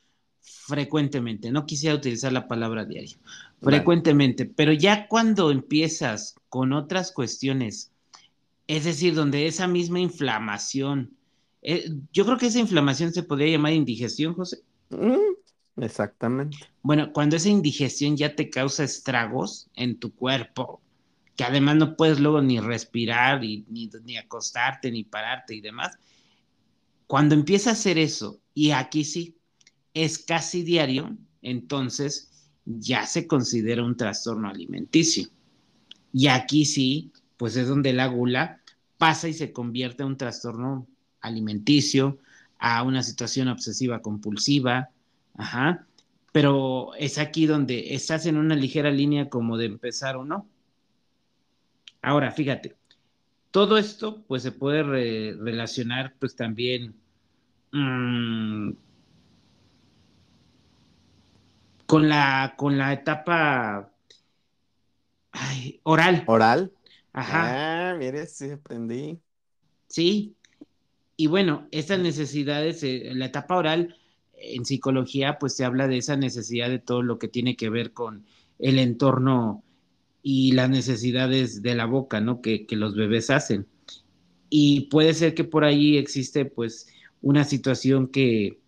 frecuentemente, 0.41 1.51
no 1.51 1.67
quisiera 1.67 1.97
utilizar 1.97 2.33
la 2.33 2.49
palabra 2.49 2.85
diario, 2.85 3.19
vale. 3.61 3.79
frecuentemente, 3.79 4.47
pero 4.47 4.73
ya 4.73 5.09
cuando 5.09 5.51
empiezas 5.51 6.35
con 6.49 6.73
otras 6.73 7.13
cuestiones, 7.13 7.93
es 8.67 8.85
decir, 8.85 9.15
donde 9.15 9.47
esa 9.47 9.67
misma 9.67 10.01
inflamación, 10.01 11.13
eh, 11.63 11.91
yo 12.13 12.25
creo 12.25 12.39
que 12.39 12.47
esa 12.47 12.61
inflamación 12.61 13.13
se 13.13 13.23
podría 13.23 13.53
llamar 13.53 13.73
indigestión, 13.73 14.35
José. 14.35 14.59
Mm, 14.91 15.83
exactamente. 15.83 16.59
Bueno, 16.83 17.13
cuando 17.13 17.37
esa 17.37 17.49
indigestión 17.49 18.17
ya 18.17 18.35
te 18.35 18.51
causa 18.51 18.85
estragos 18.85 19.69
en 19.75 19.99
tu 19.99 20.15
cuerpo, 20.15 20.81
que 21.35 21.45
además 21.45 21.77
no 21.77 21.97
puedes 21.97 22.21
luego 22.21 22.43
ni 22.43 22.61
respirar, 22.61 23.45
y, 23.45 23.65
ni, 23.69 23.91
ni 24.05 24.17
acostarte, 24.17 24.91
ni 24.91 25.05
pararte 25.05 25.55
y 25.55 25.61
demás, 25.61 25.97
cuando 27.09 27.35
empieza 27.35 27.71
a 27.71 27.73
hacer 27.73 27.97
eso, 27.99 28.39
y 28.53 28.71
aquí 28.71 29.03
sí, 29.03 29.39
es 29.95 30.19
casi 30.19 30.63
diario, 30.63 31.17
entonces 31.41 32.51
ya 32.67 33.07
se 33.07 33.27
considera 33.27 33.83
un 33.83 33.97
trastorno 33.97 34.49
alimenticio. 34.49 35.27
Y 36.13 36.27
aquí 36.29 36.67
sí, 36.67 37.11
pues 37.39 37.57
es 37.57 37.67
donde 37.67 37.95
la 37.95 38.09
gula 38.09 38.61
pasa 38.99 39.27
y 39.27 39.33
se 39.33 39.53
convierte 39.53 40.03
en 40.03 40.11
un 40.11 40.17
trastorno 40.19 40.87
alimenticio, 41.23 42.19
a 42.59 42.83
una 42.83 43.03
situación 43.03 43.49
obsesiva 43.49 44.03
compulsiva, 44.03 44.91
ajá. 45.35 45.87
Pero 46.33 46.95
es 46.99 47.17
aquí 47.17 47.47
donde 47.47 47.95
estás 47.95 48.27
en 48.27 48.37
una 48.37 48.55
ligera 48.55 48.91
línea 48.91 49.31
como 49.31 49.57
de 49.57 49.65
empezar 49.65 50.17
o 50.17 50.27
no. 50.27 50.47
Ahora, 52.03 52.33
fíjate, 52.33 52.77
todo 53.59 53.77
esto 53.77 54.23
pues 54.29 54.45
se 54.45 54.53
puede 54.53 54.85
re 54.85 55.35
relacionar 55.37 56.15
pues 56.21 56.37
también 56.37 56.95
mmm, 57.73 58.71
con 61.87 62.09
la 62.09 62.55
con 62.57 62.79
la 62.79 62.93
etapa 62.93 63.91
ay, 65.33 65.81
oral, 65.85 66.27
Oral. 66.27 66.73
ajá, 67.13 67.65
Ah, 67.91 67.97
mire, 67.99 68.27
sí 68.27 68.51
aprendí. 68.51 69.21
sí, 69.89 70.37
Y 71.17 71.27
bueno, 71.29 71.69
estas 71.73 72.01
necesidades, 72.01 72.83
eh, 72.85 73.11
la 73.15 73.27
etapa 73.27 73.57
oral 73.57 73.97
en 74.35 74.65
psicología, 74.65 75.39
pues 75.39 75.57
se 75.57 75.65
habla 75.65 75.89
de 75.89 75.99
esa 75.99 76.17
necesidad 76.17 76.69
de 76.71 76.79
todo 76.81 77.03
lo 77.03 77.19
que 77.19 77.29
tiene 77.29 77.57
que 77.57 77.71
ver 77.71 77.93
con 77.93 78.27
el 78.59 78.79
entorno 78.79 79.65
y 80.23 80.53
las 80.53 80.71
necesidades 80.71 81.63
de 81.63 81.75
la 81.75 81.87
boca, 81.87 82.21
¿no? 82.21 82.41
Que, 82.41 82.67
que 82.67 82.77
los 82.77 82.95
bebés 82.95 83.31
hacen. 83.31 83.67
Y 84.51 84.83
puede 84.91 85.15
ser 85.15 85.35
que 85.35 85.45
por 85.45 85.65
ahí 85.65 85.97
existe, 85.97 86.45
pues, 86.45 86.89
una 87.21 87.45
situación 87.45 88.09
que 88.09 88.61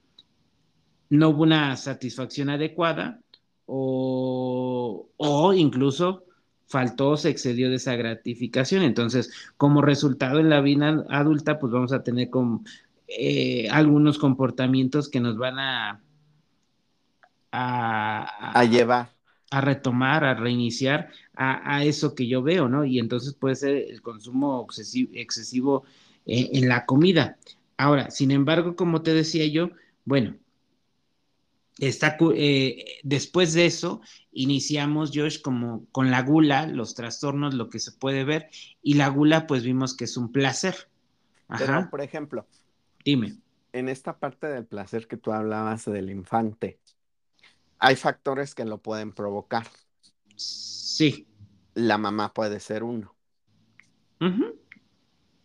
no 1.09 1.31
hubo 1.31 1.43
una 1.43 1.77
satisfacción 1.77 2.51
adecuada 2.51 3.21
o, 3.67 5.09
o 5.17 5.53
incluso 5.55 6.25
faltó 6.67 7.17
se 7.17 7.31
excedió 7.31 7.69
de 7.69 7.77
esa 7.77 7.97
gratificación. 7.97 8.83
Entonces, 8.83 9.31
como 9.57 9.83
resultado 9.83 10.39
en 10.39 10.51
la 10.51 10.61
vida 10.61 11.05
adulta, 11.11 11.59
pues 11.59 11.73
vamos 11.73 11.93
a 11.93 12.03
tener 12.05 12.31
como, 12.31 12.63
eh, 13.09 13.69
algunos 13.71 14.19
comportamientos 14.19 15.09
que 15.09 15.21
nos 15.21 15.37
van 15.37 15.59
A 15.59 16.01
a, 17.53 18.65
llevar. 18.65 19.11
A 19.51 19.61
retomar, 19.61 20.25
a 20.25 20.35
reiniciar 20.35 21.11
a, 21.35 21.77
a, 21.77 21.85
eso 21.85 22.15
que 22.15 22.29
yo 22.29 22.43
veo, 22.43 22.69
¿no? 22.69 22.85
Y 22.85 22.99
entonces 22.99 23.35
puede 23.35 23.57
ser 23.57 23.77
el 23.77 24.01
consumo 24.01 24.65
excesivo, 24.65 25.11
excesivo 25.15 25.85
eh, 26.27 26.51
en 26.53 26.69
la 26.69 26.87
comida. 26.87 27.37
Ahora, 27.77 28.11
sin 28.11 28.31
embargo, 28.31 28.77
como 28.77 29.03
te 29.03 29.13
decía 29.13 29.47
yo, 29.47 29.71
bueno, 30.05 30.37
Está, 31.81 32.19
eh, 32.35 32.99
después 33.03 33.55
de 33.55 33.65
eso, 33.65 34.03
iniciamos, 34.33 35.13
Josh, 35.15 35.41
como 35.41 35.87
con 35.93 36.11
la 36.11 36.21
gula, 36.21 36.67
los 36.67 36.95
trastornos, 36.95 37.55
lo 37.55 37.71
que 37.71 37.79
se 37.79 37.93
puede 37.93 38.23
ver, 38.23 38.51
y 38.83 38.95
la 38.95 39.09
gula, 39.09 39.47
pues 39.47 39.65
vimos 39.65 39.97
que 39.97 40.05
es 40.05 40.19
un 40.19 40.31
placer. 40.31 40.75
Pero, 41.57 41.73
Ajá, 41.73 41.91
por 41.91 42.03
ejemplo, 42.03 42.47
dime. 43.03 43.39
en 43.73 43.89
esta 43.89 44.19
parte 44.19 44.47
del 44.49 44.67
placer 44.67 45.09
que 45.09 45.17
tú 45.17 45.33
hablabas 45.33 45.87
del 45.87 46.11
infante, 46.11 46.79
hay 47.81 47.97
factores 47.97 48.55
que 48.55 48.65
lo 48.65 48.83
pueden 48.83 49.13
provocar. 49.13 49.67
Sí, 50.37 51.27
La 51.75 51.99
mamá 51.99 52.33
puede 52.33 52.61
ser 52.61 52.85
uno. 52.85 53.17
uh 54.21 54.27
-huh. 54.27 54.55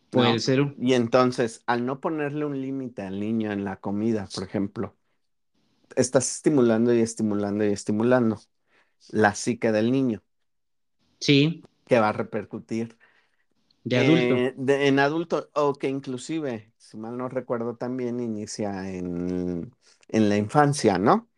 puede 0.10 0.40
¿no? 0.40 0.40
ser 0.40 0.62
un... 0.62 0.78
Y 0.78 0.94
entonces, 0.94 1.64
al 1.68 1.86
no 1.86 2.00
ponerle 2.02 2.46
un 2.46 2.62
límite 2.62 3.04
al 3.04 3.20
niño 3.20 3.52
en 3.52 3.64
la 3.64 3.78
comida, 3.80 4.28
por 4.34 4.44
ejemplo, 4.44 4.98
estás 5.96 6.36
estimulando 6.36 6.94
y 6.94 7.02
estimulando 7.02 7.66
y 7.66 7.74
estimulando 7.74 8.40
la 9.10 9.36
psique 9.36 9.72
del 9.72 9.92
niño, 9.92 10.24
Sí, 11.20 11.62
que 11.88 12.00
va 12.00 12.10
a 12.10 12.14
repercutir 12.14 12.98
de 13.84 13.98
adulto. 13.98 14.36
eh, 14.38 14.54
de- 14.58 14.88
en 14.88 15.00
adulto, 15.00 15.50
o 15.54 15.74
que 15.74 15.90
inclusive, 15.90 16.74
si 16.78 16.98
mal 16.98 17.18
no 17.18 17.30
recuerdo, 17.30 17.76
también 17.78 18.20
inicia 18.20 18.90
en, 18.92 19.74
en 20.10 20.30
la 20.30 20.38
infancia, 20.38 20.98
¿no? 20.98 21.30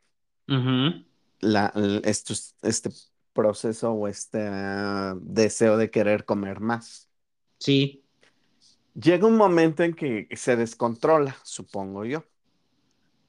La, 1.40 1.72
estos- 2.04 2.56
este 2.64 2.90
proceso 3.34 3.92
o 3.94 4.08
este 4.08 4.40
uh, 4.50 5.20
deseo 5.22 5.78
de 5.78 5.92
querer 5.92 6.26
comer 6.26 6.60
más. 6.60 7.10
Sí, 7.60 8.04
Llega 8.96 9.28
un 9.28 9.38
momento 9.38 9.84
en 9.84 9.94
que 9.94 10.28
se 10.36 10.56
descontrola, 10.58 11.38
supongo 11.44 12.04
yo. 12.06 12.24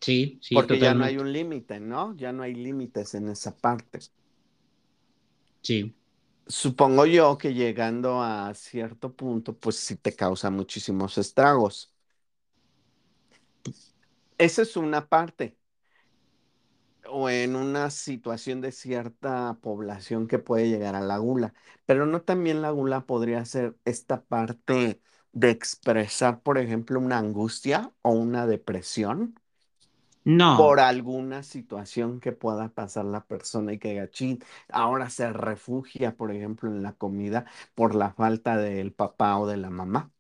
sí, 0.01 0.39
sí, 0.43 0.67
Porque 0.67 0.79
ya 0.81 0.93
no 0.95 1.05
hay 1.05 1.17
totalmente. 1.17 1.19
un 1.19 1.33
límite, 1.33 1.81
¿no? 1.81 2.15
Ya 2.17 2.33
no 2.33 2.43
hay 2.43 2.55
límites 2.55 3.15
en 3.15 3.29
esa 3.31 3.57
parte. 3.57 4.01
Sí. 5.63 5.95
Supongo 6.47 7.05
yo 7.07 7.37
que 7.39 7.53
llegando 7.55 8.23
a 8.23 8.55
cierto 8.55 9.15
punto, 9.15 9.59
pues 9.59 9.77
sí 9.77 9.97
te 9.97 10.17
causa 10.17 10.51
muchísimos 10.51 11.19
estragos. 11.19 11.95
Esa 14.39 14.63
es 14.63 14.77
una 14.77 15.09
parte. 15.09 15.58
O 17.11 17.31
en 17.31 17.57
una 17.57 17.91
situación 17.91 18.61
de 18.61 18.73
cierta 18.73 19.59
población 19.63 20.27
que 20.29 20.39
puede 20.39 20.69
llegar 20.69 20.95
a 20.95 21.01
la 21.01 21.19
gula. 21.19 21.55
Pero 21.87 22.07
no 22.07 22.23
también 22.23 22.63
la 22.63 22.71
gula 22.71 23.07
podría 23.07 23.45
ser 23.47 23.77
esta 23.85 24.23
parte 24.25 25.01
de 25.33 25.51
expresar, 25.51 26.43
por 26.43 26.59
ejemplo, 26.59 26.99
una 27.01 27.19
angustia 27.19 27.93
o 28.03 28.11
una 28.13 28.47
depresión. 28.47 29.35
por 30.55 30.81
No, 30.81 30.81
alguna 30.81 31.43
situación 31.43 32.21
que 32.21 32.33
pueda 32.33 32.69
pasar 32.75 33.05
la 33.05 33.25
persona 33.27 33.73
y 33.75 33.79
que 33.79 33.95
gachín 33.95 34.41
ahora 34.69 35.09
se 35.11 35.33
refugia, 35.33 36.17
por 36.17 36.33
ejemplo, 36.33 36.69
en 36.71 36.83
la 36.83 36.93
comida 36.95 37.47
por 37.75 37.95
la 37.95 38.13
falta 38.13 38.57
del 38.57 38.93
papá 38.93 39.39
o 39.39 39.47
de 39.47 39.57
la 39.59 39.71
mamá. 39.71 40.13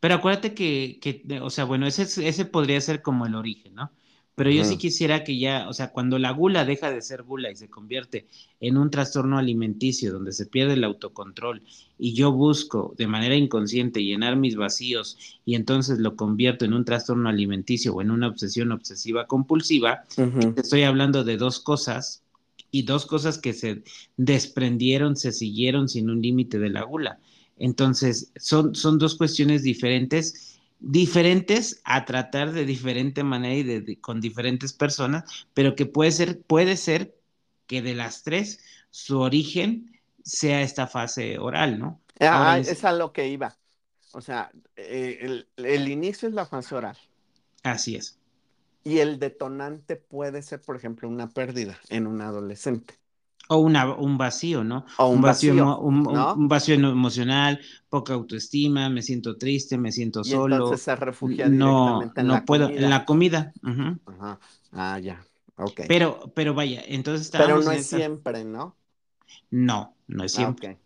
pero 0.00 0.14
acuérdate 0.14 0.54
que, 0.54 0.98
que 1.02 1.40
o 1.40 1.50
sea, 1.50 1.64
bueno, 1.64 1.86
ese, 1.86 2.02
ese 2.28 2.44
podría 2.46 2.80
ser 2.80 3.02
como 3.02 3.26
el 3.26 3.34
origen, 3.34 3.74
¿no? 3.74 3.90
Pero 4.34 4.50
yo 4.50 4.64
sí 4.64 4.78
quisiera 4.78 5.22
que 5.22 5.38
ya, 5.38 5.68
o 5.68 5.74
sea, 5.74 5.92
cuando 5.92 6.18
la 6.18 6.30
gula 6.30 6.64
deja 6.64 6.90
de 6.90 7.02
ser 7.02 7.24
gula 7.24 7.50
y 7.50 7.56
se 7.56 7.68
convierte 7.68 8.26
en 8.60 8.78
un 8.78 8.90
trastorno 8.90 9.36
alimenticio 9.38 10.12
donde 10.12 10.32
se 10.32 10.46
pierde 10.46 10.74
el 10.74 10.84
autocontrol 10.84 11.62
y 11.98 12.14
yo 12.14 12.32
busco 12.32 12.94
de 12.96 13.06
manera 13.06 13.34
inconsciente 13.34 14.02
llenar 14.02 14.36
mis 14.36 14.56
vacíos 14.56 15.18
y 15.44 15.56
entonces 15.56 15.98
lo 15.98 16.16
convierto 16.16 16.64
en 16.64 16.72
un 16.72 16.86
trastorno 16.86 17.28
alimenticio 17.28 17.94
o 17.94 18.00
en 18.00 18.10
una 18.10 18.28
obsesión 18.28 18.72
obsesiva 18.72 19.26
compulsiva, 19.26 20.04
estoy 20.56 20.84
hablando 20.84 21.22
de 21.22 21.36
dos 21.36 21.60
cosas 21.60 22.22
y 22.70 22.84
dos 22.84 23.04
cosas 23.04 23.36
que 23.36 23.52
se 23.52 23.82
desprendieron, 24.16 25.16
se 25.16 25.32
siguieron 25.32 25.88
sin 25.88 26.08
un 26.08 26.22
límite 26.22 26.58
de 26.58 26.70
la 26.70 26.82
gula. 26.84 27.18
Entonces, 27.58 28.32
son, 28.36 28.74
son 28.74 28.98
dos 28.98 29.16
cuestiones 29.16 29.62
diferentes 29.62 30.49
diferentes 30.80 31.80
a 31.84 32.04
tratar 32.04 32.52
de 32.52 32.64
diferente 32.64 33.22
manera 33.22 33.54
y 33.54 33.62
de, 33.62 34.00
con 34.00 34.20
diferentes 34.20 34.72
personas, 34.72 35.46
pero 35.54 35.76
que 35.76 35.86
puede 35.86 36.10
ser, 36.10 36.40
puede 36.40 36.76
ser 36.76 37.14
que 37.66 37.82
de 37.82 37.94
las 37.94 38.22
tres 38.22 38.60
su 38.90 39.20
origen 39.20 40.00
sea 40.24 40.62
esta 40.62 40.86
fase 40.86 41.38
oral, 41.38 41.78
¿no? 41.78 42.00
Ah, 42.18 42.58
es... 42.58 42.84
a 42.84 42.92
lo 42.92 43.12
que 43.12 43.28
iba. 43.28 43.56
O 44.12 44.20
sea, 44.20 44.50
eh, 44.76 45.18
el, 45.20 45.48
el, 45.56 45.88
inicio 45.88 46.28
es 46.28 46.34
la 46.34 46.46
fase 46.46 46.74
oral. 46.74 46.98
Así 47.62 47.94
es. 47.94 48.18
Y 48.82 48.98
el 48.98 49.18
detonante 49.18 49.96
puede 49.96 50.42
ser, 50.42 50.60
por 50.60 50.76
ejemplo, 50.76 51.08
una 51.08 51.28
pérdida 51.28 51.78
en 51.90 52.06
un 52.06 52.20
adolescente. 52.20 52.99
O 53.52 53.56
una, 53.58 53.92
un 53.94 54.16
vacío, 54.16 54.62
¿no? 54.62 54.86
O 54.98 55.08
un, 55.08 55.22
vacío, 55.22 55.80
un, 55.80 56.46
vacío 56.48 56.76
emocional, 56.76 57.58
poca 57.88 58.14
autoestima, 58.14 58.88
me 58.90 59.02
siento 59.02 59.36
triste, 59.36 59.76
me 59.76 59.90
siento 59.90 60.22
y 60.22 60.30
solo. 60.30 60.54
Entonces 60.54 60.82
se 60.82 60.94
refugia 60.94 61.48
directamente 61.50 62.20
en 62.20 62.28
no 62.28 62.34
la 62.34 62.44
puedo, 62.44 62.66
comida. 62.66 62.80
en 62.80 62.90
la 62.90 63.04
comida. 63.04 63.52
Ajá. 64.06 64.38
Ah, 64.72 64.98
ya. 65.00 65.20
Ok. 65.56 65.80
Pero, 65.88 66.32
pero 66.34 66.54
vaya, 66.54 66.80
entonces 66.86 67.30
Pero 67.32 67.46
estábamos 67.46 67.64
no 67.64 67.72
en 67.72 67.78
es 67.78 67.82
esta- 67.82 67.96
siempre, 67.96 68.44
¿no? 68.44 68.76
No, 69.50 69.96
no 70.06 70.24
es 70.24 70.32
Ah, 70.32 70.36
siempre. 70.36 70.70
ok. 70.70 70.78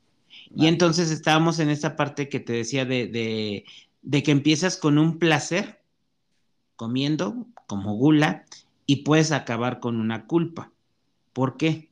Y 0.50 0.56
Vale. 0.56 0.68
entonces 0.70 1.10
estábamos 1.10 1.58
en 1.58 1.68
esta 1.68 1.96
parte 1.96 2.28
que 2.28 2.40
te 2.40 2.54
decía 2.54 2.84
de, 2.84 3.06
de, 3.08 3.64
de 4.02 4.22
que 4.22 4.30
empiezas 4.32 4.76
con 4.78 4.98
un 4.98 5.18
placer, 5.18 5.80
comiendo, 6.76 7.46
como 7.66 7.94
gula, 7.94 8.44
y 8.86 8.96
puedes 9.04 9.32
acabar 9.32 9.80
con 9.80 10.00
una 10.00 10.26
culpa. 10.26 10.72
¿Por 11.32 11.56
qué? 11.56 11.90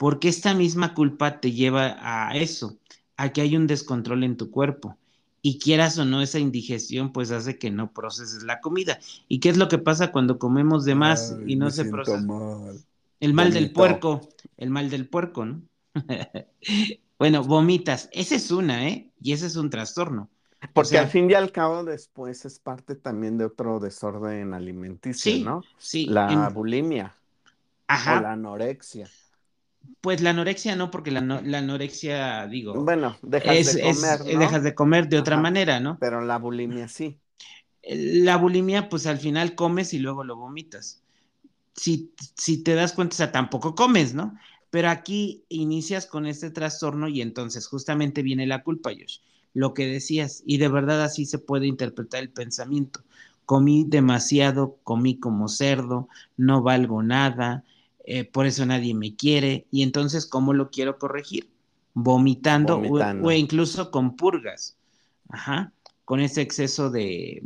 Porque 0.00 0.28
esta 0.28 0.54
misma 0.54 0.94
culpa 0.94 1.40
te 1.40 1.52
lleva 1.52 1.96
a 2.00 2.34
eso, 2.36 2.78
a 3.18 3.32
que 3.32 3.42
hay 3.42 3.56
un 3.56 3.66
descontrol 3.66 4.24
en 4.24 4.36
tu 4.38 4.50
cuerpo. 4.50 4.96
Y 5.42 5.58
quieras 5.58 5.98
o 5.98 6.06
no, 6.06 6.22
esa 6.22 6.38
indigestión 6.38 7.12
pues 7.12 7.30
hace 7.30 7.58
que 7.58 7.70
no 7.70 7.92
proceses 7.92 8.42
la 8.44 8.60
comida. 8.60 8.98
¿Y 9.28 9.40
qué 9.40 9.50
es 9.50 9.58
lo 9.58 9.68
que 9.68 9.78
pasa 9.78 10.12
cuando 10.12 10.38
comemos 10.38 10.86
de 10.86 10.94
más 10.94 11.30
Ay, 11.32 11.44
y 11.52 11.56
no 11.56 11.70
se 11.70 11.84
procesa? 11.84 12.26
mal. 12.26 12.84
El 13.20 13.34
mal 13.34 13.52
del 13.52 13.72
puerco, 13.72 14.20
el 14.56 14.70
mal 14.70 14.90
del 14.90 15.06
puerco, 15.08 15.44
¿no? 15.44 15.62
bueno, 17.18 17.44
vomitas, 17.44 18.08
esa 18.12 18.36
es 18.36 18.50
una, 18.50 18.88
¿eh? 18.88 19.10
Y 19.22 19.32
ese 19.32 19.46
es 19.46 19.56
un 19.56 19.70
trastorno. 19.70 20.30
Porque 20.74 20.88
sea- 20.88 21.02
al 21.02 21.08
fin 21.08 21.30
y 21.30 21.34
al 21.34 21.52
cabo 21.52 21.84
después 21.84 22.44
es 22.44 22.58
parte 22.58 22.94
también 22.94 23.38
de 23.38 23.44
otro 23.46 23.80
desorden 23.80 24.54
alimenticio, 24.54 25.22
Sí, 25.22 25.44
¿no? 25.44 25.62
sí. 25.78 26.06
La 26.06 26.32
en- 26.32 26.54
bulimia 26.54 27.14
ajá, 27.88 28.16
o 28.18 28.22
la 28.22 28.32
anorexia. 28.32 29.08
Pues 30.00 30.20
la 30.20 30.30
anorexia 30.30 30.76
no, 30.76 30.90
porque 30.90 31.10
la, 31.10 31.20
no- 31.20 31.40
la 31.42 31.58
anorexia, 31.58 32.46
digo, 32.46 32.84
Bueno, 32.84 33.16
dejas 33.22 33.62
es, 33.62 33.74
de 33.74 33.78
comer, 33.80 34.22
eh, 34.26 34.32
¿no? 34.32 34.38
dejas 34.38 34.62
de 34.64 34.74
comer 34.74 35.08
de 35.08 35.18
otra 35.18 35.36
manera, 35.36 35.80
¿no? 35.80 36.00
Pero 36.00 36.20
la 36.20 36.38
bulimia 36.38 36.88
sí. 36.88 37.20
La 37.82 38.36
bulimia, 38.36 38.88
pues 38.88 39.06
al 39.06 39.18
final 39.18 39.54
comes 39.54 39.94
y 39.94 39.98
luego 39.98 40.22
lo 40.24 40.36
vomitas. 40.36 41.02
Si, 41.74 42.12
si 42.36 42.62
te 42.62 42.74
das 42.74 42.92
cuenta, 42.92 43.14
o 43.14 43.18
sea, 43.18 43.32
tampoco 43.32 43.74
comes, 43.74 44.14
¿no? 44.14 44.36
Pero 44.70 44.90
aquí 44.90 45.44
inicias 45.48 46.06
con 46.06 46.26
este 46.26 46.50
trastorno 46.50 47.08
y 47.08 47.22
entonces 47.22 47.66
justamente 47.68 48.22
viene 48.22 48.46
la 48.46 48.62
culpa, 48.64 48.90
Josh. 48.90 49.18
Lo 49.54 49.74
que 49.74 49.86
decías, 49.86 50.42
y 50.46 50.58
de 50.58 50.68
verdad 50.68 51.02
así 51.04 51.26
se 51.26 51.38
puede 51.38 51.66
interpretar 51.68 52.22
el 52.22 52.30
pensamiento. 52.30 53.02
Comí 53.46 53.84
demasiado, 53.88 54.78
comí 54.84 55.18
como 55.18 55.48
cerdo, 55.48 56.08
no 56.36 56.62
valgo 56.62 57.02
nada, 57.02 57.64
eh, 58.04 58.24
por 58.24 58.46
eso 58.46 58.64
nadie 58.66 58.94
me 58.94 59.14
quiere. 59.16 59.66
Y 59.70 59.82
entonces, 59.82 60.26
¿cómo 60.26 60.52
lo 60.52 60.70
quiero 60.70 60.98
corregir? 60.98 61.48
Vomitando, 61.94 62.76
o- 62.76 62.80
Vomitando. 62.80 63.28
O, 63.28 63.32
incluso 63.32 63.90
con 63.90 64.16
purgas. 64.16 64.76
Ajá. 65.28 65.72
Con 66.04 66.20
ese 66.20 66.40
exceso 66.42 66.90
de, 66.90 67.44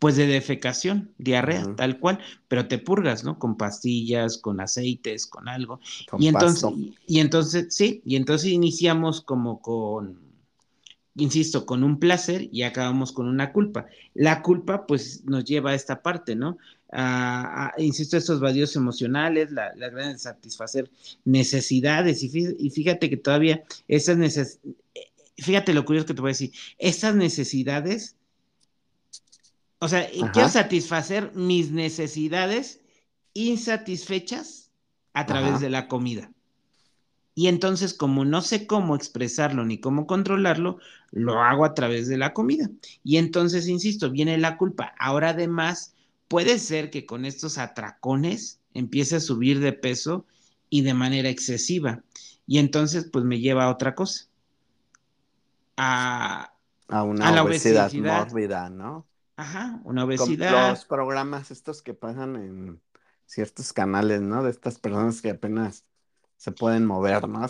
pues 0.00 0.16
de 0.16 0.26
defecación, 0.26 1.12
diarrea, 1.18 1.74
tal 1.76 2.00
cual, 2.00 2.20
pero 2.48 2.66
te 2.68 2.78
purgas, 2.78 3.22
¿no? 3.22 3.38
Con 3.38 3.56
pastillas, 3.56 4.38
con 4.38 4.60
aceites, 4.60 5.26
con 5.26 5.46
algo. 5.46 5.78
Con 6.08 6.22
y 6.22 6.28
entonces, 6.28 6.70
y 7.06 7.20
entonces, 7.20 7.66
sí, 7.74 8.00
y 8.06 8.16
entonces 8.16 8.50
iniciamos 8.50 9.20
como 9.20 9.60
con, 9.60 10.18
insisto, 11.16 11.66
con 11.66 11.84
un 11.84 11.98
placer 11.98 12.48
y 12.50 12.62
acabamos 12.62 13.12
con 13.12 13.28
una 13.28 13.52
culpa. 13.52 13.86
La 14.14 14.40
culpa, 14.40 14.86
pues, 14.86 15.22
nos 15.26 15.44
lleva 15.44 15.72
a 15.72 15.74
esta 15.74 16.00
parte, 16.00 16.34
¿no? 16.34 16.56
A, 16.92 17.68
a, 17.76 17.80
insisto, 17.82 18.16
estos 18.16 18.40
vacíos 18.40 18.74
emocionales, 18.76 19.52
la, 19.52 19.72
la 19.76 19.90
gran 19.90 20.18
satisfacer 20.18 20.90
necesidades, 21.24 22.22
y 22.24 22.30
fí- 22.30 22.56
y 22.58 22.70
fíjate 22.70 23.08
que 23.08 23.16
todavía 23.16 23.62
esas 23.88 24.16
necesidades, 24.16 24.60
fíjate 25.38 25.72
lo 25.72 25.84
curioso 25.84 26.06
que 26.06 26.14
te 26.14 26.20
voy 26.20 26.30
a 26.30 26.32
decir, 26.32 26.52
esas 26.78 27.14
necesidades, 27.14 28.16
o 29.78 29.88
sea, 29.88 30.00
Ajá. 30.00 30.32
quiero 30.32 30.48
satisfacer 30.48 31.32
mis 31.34 31.70
necesidades 31.70 32.80
insatisfechas 33.34 34.70
a 35.14 35.26
través 35.26 35.50
Ajá. 35.52 35.60
de 35.60 35.70
la 35.70 35.88
comida. 35.88 36.32
Y 37.34 37.46
entonces, 37.46 37.94
como 37.94 38.24
no 38.24 38.42
sé 38.42 38.66
cómo 38.66 38.96
expresarlo 38.96 39.64
ni 39.64 39.78
cómo 39.80 40.06
controlarlo, 40.06 40.78
lo 41.12 41.40
hago 41.40 41.64
a 41.64 41.74
través 41.74 42.08
de 42.08 42.18
la 42.18 42.34
comida. 42.34 42.68
Y 43.04 43.16
entonces, 43.16 43.68
insisto, 43.68 44.10
viene 44.10 44.36
la 44.36 44.58
culpa. 44.58 44.94
Ahora 44.98 45.30
además, 45.30 45.94
puede 46.30 46.60
ser 46.60 46.90
que 46.90 47.06
con 47.06 47.26
estos 47.26 47.58
atracones 47.58 48.60
empiece 48.72 49.16
a 49.16 49.20
subir 49.20 49.60
de 49.60 49.72
peso 49.74 50.26
y 50.70 50.82
de 50.82 50.94
manera 50.94 51.28
excesiva. 51.28 52.04
Y 52.46 52.58
entonces, 52.58 53.10
pues 53.12 53.24
me 53.26 53.40
lleva 53.40 53.64
a 53.64 53.70
otra 53.70 53.96
cosa. 53.96 54.26
A, 55.76 56.52
A 56.88 57.02
una 57.02 57.28
a 57.28 57.42
obesidad, 57.42 57.86
obesidad. 57.86 58.26
mórbida, 58.26 58.70
¿no? 58.70 59.08
ajá, 59.36 59.80
una 59.84 60.02
Con 60.02 60.10
obesidad. 60.10 60.70
los 60.70 60.84
programas 60.84 61.50
estos 61.50 61.82
que 61.82 61.94
pasan 61.94 62.36
en 62.36 62.82
ciertos 63.26 63.72
canales, 63.72 64.20
¿no? 64.20 64.42
De 64.44 64.50
estas 64.50 64.78
personas 64.78 65.22
que 65.22 65.30
apenas 65.30 65.84
se 66.36 66.52
pueden 66.52 66.86
mover, 66.86 67.26
¿no? 67.28 67.48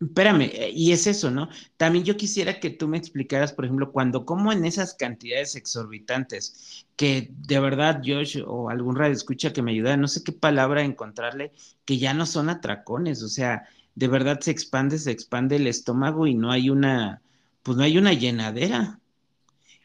Espérame, 0.00 0.42
eh, 0.52 0.70
y 0.74 0.92
es 0.92 1.06
eso, 1.06 1.30
¿no? 1.30 1.48
También 1.78 2.04
yo 2.04 2.16
quisiera 2.18 2.60
que 2.60 2.68
tú 2.70 2.86
me 2.86 2.98
explicaras, 2.98 3.52
por 3.54 3.64
ejemplo, 3.64 3.92
cuando 3.92 4.26
como 4.26 4.52
en 4.52 4.64
esas 4.66 4.94
cantidades 4.94 5.56
exorbitantes, 5.56 6.86
que 6.96 7.30
de 7.32 7.60
verdad 7.60 8.02
Josh 8.04 8.42
o 8.46 8.68
algún 8.68 8.96
radio 8.96 9.14
escucha 9.14 9.52
que 9.54 9.62
me 9.62 9.72
ayuda, 9.72 9.96
no 9.96 10.06
sé 10.08 10.22
qué 10.22 10.32
palabra 10.32 10.82
encontrarle, 10.84 11.52
que 11.86 11.98
ya 11.98 12.12
no 12.12 12.26
son 12.26 12.50
atracones, 12.50 13.22
o 13.22 13.28
sea, 13.28 13.64
de 13.94 14.08
verdad 14.08 14.38
se 14.40 14.50
expande, 14.50 14.98
se 14.98 15.10
expande 15.12 15.56
el 15.56 15.66
estómago 15.66 16.26
y 16.26 16.34
no 16.34 16.50
hay 16.52 16.68
una, 16.68 17.22
pues 17.62 17.78
no 17.78 17.84
hay 17.84 17.96
una 17.96 18.12
llenadera. 18.12 19.00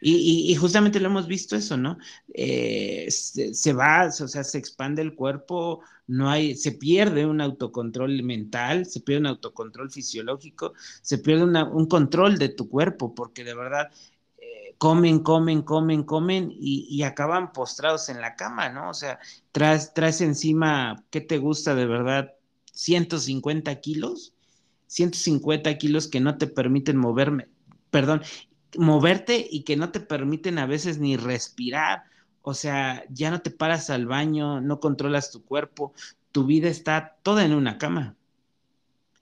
Y, 0.03 0.51
y, 0.51 0.55
justamente 0.55 0.99
lo 0.99 1.09
hemos 1.09 1.27
visto 1.27 1.55
eso, 1.55 1.77
¿no? 1.77 1.99
Eh, 2.33 3.07
se, 3.11 3.73
va, 3.73 4.07
o 4.07 4.27
sea, 4.27 4.43
se 4.43 4.57
expande 4.57 5.03
el 5.03 5.13
cuerpo, 5.13 5.81
no 6.07 6.27
hay, 6.27 6.55
se 6.55 6.71
pierde 6.71 7.27
un 7.27 7.39
autocontrol 7.39 8.23
mental, 8.23 8.87
se 8.87 9.01
pierde 9.01 9.21
un 9.21 9.27
autocontrol 9.27 9.91
fisiológico, 9.91 10.73
se 11.03 11.19
pierde 11.19 11.43
un 11.43 11.85
control 11.85 12.39
de 12.39 12.49
tu 12.49 12.67
cuerpo, 12.67 13.13
porque 13.13 13.43
de 13.43 13.53
verdad 13.53 13.91
eh, 14.39 14.73
comen, 14.79 15.19
comen, 15.19 15.61
comen, 15.61 16.01
comen 16.01 16.51
y, 16.51 16.87
y, 16.89 17.03
acaban 17.03 17.53
postrados 17.53 18.09
en 18.09 18.21
la 18.21 18.35
cama, 18.35 18.69
¿no? 18.69 18.89
O 18.89 18.95
sea, 18.95 19.19
traes, 19.51 19.93
traes 19.93 20.19
encima, 20.21 21.05
¿qué 21.11 21.21
te 21.21 21.37
gusta 21.37 21.75
de 21.75 21.85
verdad? 21.85 22.33
150 22.73 23.79
kilos, 23.81 24.33
150 24.87 25.77
kilos 25.77 26.07
que 26.07 26.19
no 26.19 26.39
te 26.39 26.47
permiten 26.47 26.97
moverme, 26.97 27.49
perdón, 27.91 28.23
moverte 28.77 29.47
y 29.49 29.63
que 29.63 29.75
no 29.77 29.91
te 29.91 29.99
permiten 29.99 30.57
a 30.59 30.65
veces 30.65 30.99
ni 30.99 31.17
respirar. 31.17 32.03
O 32.41 32.53
sea, 32.53 33.03
ya 33.09 33.31
no 33.31 33.41
te 33.41 33.51
paras 33.51 33.89
al 33.89 34.05
baño, 34.07 34.61
no 34.61 34.79
controlas 34.79 35.31
tu 35.31 35.43
cuerpo, 35.43 35.93
tu 36.31 36.45
vida 36.45 36.69
está 36.69 37.17
toda 37.23 37.45
en 37.45 37.53
una 37.53 37.77
cama. 37.77 38.15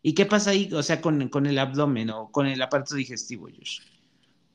¿Y 0.02 0.14
qué 0.14 0.26
pasa 0.26 0.52
ahí? 0.52 0.70
O 0.74 0.84
sea, 0.84 1.02
con, 1.02 1.28
con 1.30 1.46
el 1.46 1.60
abdomen 1.60 2.10
o 2.12 2.32
con 2.32 2.48
el 2.48 2.62
aparato 2.62 2.96
digestivo, 2.96 3.48
Josh. 3.48 3.82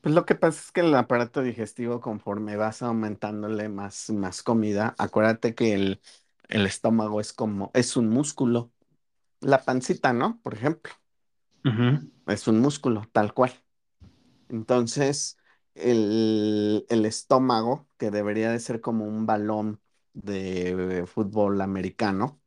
Pues 0.01 0.13
lo 0.15 0.25
que 0.25 0.35
pasa 0.35 0.59
es 0.61 0.71
que 0.71 0.81
el 0.81 0.93
aparato 0.95 1.41
digestivo, 1.41 1.99
conforme 1.99 2.55
vas 2.55 2.81
aumentándole 2.81 3.69
más, 3.69 4.09
más 4.11 4.43
comida, 4.43 4.95
acuérdate 4.97 5.55
que 5.55 5.73
el, 5.73 6.01
el 6.47 6.65
estómago 6.65 7.21
es 7.21 7.33
como, 7.33 7.71
es 7.73 7.97
un 7.97 8.09
músculo. 8.09 8.71
La 9.41 9.63
pancita, 9.63 10.13
¿no? 10.13 10.39
Por 10.41 10.53
ejemplo. 10.53 10.93
Uh 11.63 11.69
-huh. 11.69 12.11
Es 12.27 12.47
un 12.47 12.59
músculo, 12.59 13.07
tal 13.11 13.33
cual. 13.33 13.51
Entonces, 14.49 15.37
el, 15.75 16.85
el 16.89 17.05
estómago, 17.05 17.87
que 17.97 18.11
debería 18.11 18.51
de 18.51 18.59
ser 18.59 18.81
como 18.81 19.05
un 19.05 19.25
balón 19.25 19.81
de 20.13 21.05
fútbol 21.07 21.61
americano, 21.61 22.41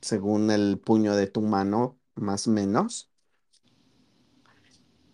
según 0.00 0.50
el 0.50 0.78
puño 0.80 1.16
de 1.16 1.26
tu 1.28 1.42
mano, 1.42 2.00
más 2.16 2.46
o 2.48 2.52
menos, 2.52 3.12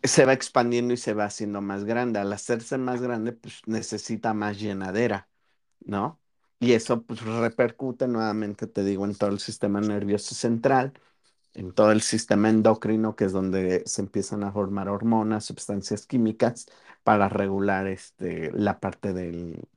se 0.03 0.25
va 0.25 0.33
expandiendo 0.33 0.95
y 0.95 0.97
se 0.97 1.15
va 1.15 1.25
haciendo 1.25 1.61
más 1.61 1.85
grande. 1.85 2.19
Al 2.21 2.33
hacerse 2.33 2.79
más 2.79 3.01
grande, 3.03 3.33
pues 3.33 3.61
necesita 3.67 4.35
más 4.35 4.59
llenadera, 4.61 5.29
¿no? 5.81 6.21
Y 6.61 6.73
eso 6.73 7.03
pues 7.05 7.23
repercute 7.23 8.07
nuevamente, 8.09 8.67
te 8.67 8.85
digo, 8.85 9.05
en 9.07 9.15
todo 9.17 9.31
el 9.31 9.41
sistema 9.41 9.81
nervioso 9.81 10.35
central, 10.35 10.93
en 11.55 11.73
todo 11.73 11.93
el 11.93 12.03
sistema 12.03 12.49
endocrino, 12.51 13.17
que 13.17 13.25
es 13.25 13.33
donde 13.33 13.83
se 13.87 14.03
empiezan 14.03 14.45
a 14.45 14.53
formar 14.53 14.89
hormonas, 14.89 15.45
sustancias 15.45 16.07
químicas 16.07 16.67
para 17.03 17.29
regular 17.29 17.87
este, 17.89 18.51
la 18.53 18.81
parte 18.81 19.13
del, 19.13 19.69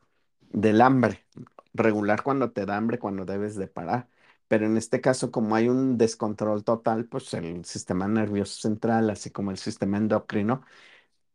del 0.51 0.81
hambre. 0.81 1.25
Regular 1.73 2.23
cuando 2.23 2.51
te 2.51 2.65
da 2.65 2.77
hambre, 2.77 2.99
cuando 2.99 3.25
debes 3.25 3.55
de 3.55 3.67
parar. 3.67 4.09
Pero 4.47 4.65
en 4.65 4.77
este 4.77 5.01
caso, 5.01 5.31
como 5.31 5.55
hay 5.55 5.69
un 5.69 5.97
descontrol 5.97 6.63
total, 6.63 7.05
pues 7.05 7.33
el 7.33 7.65
sistema 7.65 8.07
nervioso 8.07 8.61
central, 8.61 9.09
así 9.09 9.31
como 9.31 9.51
el 9.51 9.57
sistema 9.57 9.97
endocrino, 9.97 10.63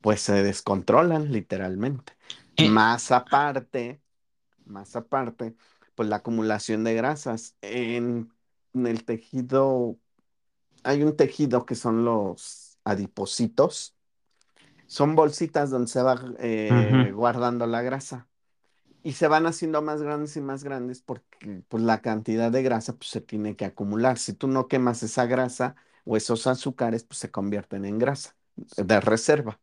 pues 0.00 0.20
se 0.20 0.42
descontrolan 0.42 1.32
literalmente. 1.32 2.14
Eh. 2.56 2.68
Más 2.70 3.10
aparte, 3.12 4.02
más 4.66 4.96
aparte, 4.96 5.56
pues 5.94 6.08
la 6.08 6.16
acumulación 6.16 6.84
de 6.84 6.94
grasas 6.94 7.56
en, 7.62 8.32
en 8.74 8.86
el 8.86 9.04
tejido, 9.04 9.98
hay 10.82 11.02
un 11.02 11.16
tejido 11.16 11.66
que 11.66 11.74
son 11.74 12.04
los 12.04 12.78
adipocitos, 12.84 13.94
son 14.86 15.14
bolsitas 15.14 15.70
donde 15.70 15.88
se 15.88 16.02
va 16.02 16.20
eh, 16.38 17.12
guardando 17.14 17.66
la 17.66 17.82
grasa 17.82 18.26
y 19.02 19.12
se 19.12 19.28
van 19.28 19.46
haciendo 19.46 19.82
más 19.82 20.02
grandes 20.02 20.36
y 20.36 20.40
más 20.40 20.64
grandes 20.64 21.02
porque 21.02 21.62
pues, 21.68 21.82
la 21.82 22.00
cantidad 22.00 22.50
de 22.50 22.62
grasa 22.62 22.94
pues, 22.94 23.10
se 23.10 23.20
tiene 23.20 23.56
que 23.56 23.64
acumular. 23.64 24.18
Si 24.18 24.32
tú 24.32 24.48
no 24.48 24.68
quemas 24.68 25.02
esa 25.02 25.26
grasa 25.26 25.76
o 26.04 26.16
esos 26.16 26.46
azúcares, 26.46 27.04
pues 27.04 27.18
se 27.18 27.30
convierten 27.30 27.84
en 27.84 27.98
grasa 27.98 28.34
de 28.76 29.00
reserva. 29.00 29.60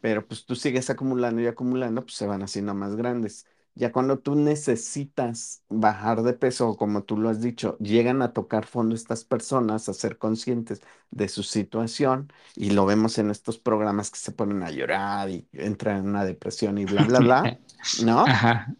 Pero 0.00 0.26
pues 0.26 0.44
tú 0.44 0.54
sigues 0.54 0.90
acumulando 0.90 1.40
y 1.40 1.46
acumulando, 1.46 2.02
pues 2.02 2.14
se 2.14 2.26
van 2.26 2.42
haciendo 2.42 2.74
más 2.74 2.94
grandes. 2.94 3.46
Ya 3.76 3.90
cuando 3.92 4.20
tú 4.20 4.36
necesitas 4.36 5.64
bajar 5.68 6.22
de 6.22 6.32
peso, 6.34 6.76
como 6.76 7.02
tú 7.04 7.16
lo 7.16 7.28
has 7.28 7.40
dicho, 7.40 7.76
llegan 7.78 8.22
a 8.22 8.32
tocar 8.32 8.66
fondo 8.66 8.94
estas 8.94 9.24
personas, 9.24 9.88
a 9.88 9.94
ser 9.94 10.16
conscientes 10.18 10.80
de 11.10 11.28
su 11.28 11.42
situación, 11.42 12.32
y 12.54 12.70
lo 12.70 12.86
vemos 12.86 13.18
en 13.18 13.30
estos 13.30 13.58
programas 13.58 14.10
que 14.12 14.18
se 14.18 14.32
ponen 14.32 14.62
a 14.62 14.70
llorar 14.70 15.28
y 15.30 15.48
entran 15.52 15.98
en 15.98 16.08
una 16.10 16.24
depresión 16.24 16.78
y 16.78 16.84
bla, 16.86 17.04
bla, 17.04 17.18
bla, 17.20 17.60
¿no? 18.04 18.24
Ajá. 18.26 18.76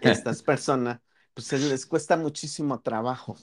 estas 0.00 0.42
personas, 0.42 1.00
pues 1.34 1.52
les 1.52 1.86
cuesta 1.86 2.16
muchísimo 2.16 2.80
trabajo, 2.80 3.36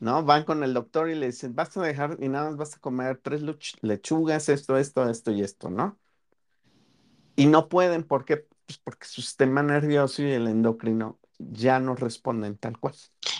¿no? 0.00 0.24
Van 0.24 0.44
con 0.44 0.64
el 0.64 0.74
doctor 0.74 1.10
y 1.10 1.14
le 1.16 1.26
dicen, 1.26 1.54
vas 1.54 1.76
a 1.76 1.82
dejar 1.82 2.18
y 2.20 2.28
nada 2.28 2.50
más 2.50 2.56
vas 2.58 2.76
a 2.76 2.80
comer 2.80 3.18
tres 3.22 3.42
lechugas, 3.82 4.48
esto, 4.48 4.78
esto, 4.78 5.08
esto 5.08 5.32
y 5.32 5.42
esto, 5.42 5.70
¿no? 5.70 5.98
Y 7.36 7.46
no 7.46 7.68
pueden, 7.68 8.04
¿por 8.04 8.24
qué? 8.24 8.47
Pues 8.68 8.78
porque 8.84 9.06
su 9.06 9.22
sistema 9.22 9.62
nervioso 9.62 10.22
y 10.22 10.32
el 10.32 10.46
endocrino 10.48 11.18
ya 11.38 11.80
no 11.80 11.96
responden 11.96 12.58
tal 12.58 12.78
cual. 12.78 12.94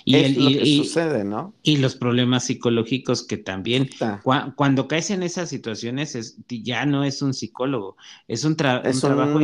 Y, 0.04 0.22
el, 0.24 0.32
Es 0.32 0.36
lo 0.36 0.42
y, 0.42 0.54
que 0.56 0.64
y- 0.64 0.66
sucede, 0.66 1.24
¿no? 1.24 1.54
y 1.62 1.78
los 1.78 1.96
problemas 1.96 2.44
psicológicos 2.46 3.26
que 3.26 3.36
también, 3.38 3.90
cuando 4.56 4.88
caes 4.88 5.10
en 5.10 5.22
esas 5.22 5.50
situaciones, 5.50 6.14
es- 6.14 6.38
ya 6.48 6.86
no 6.86 7.04
es 7.04 7.22
un 7.22 7.34
psicólogo, 7.34 7.96
es 8.28 8.44
un, 8.44 8.56
tra- 8.56 8.82
un 8.86 9.00
es 9.00 9.02
trabajo 9.02 9.40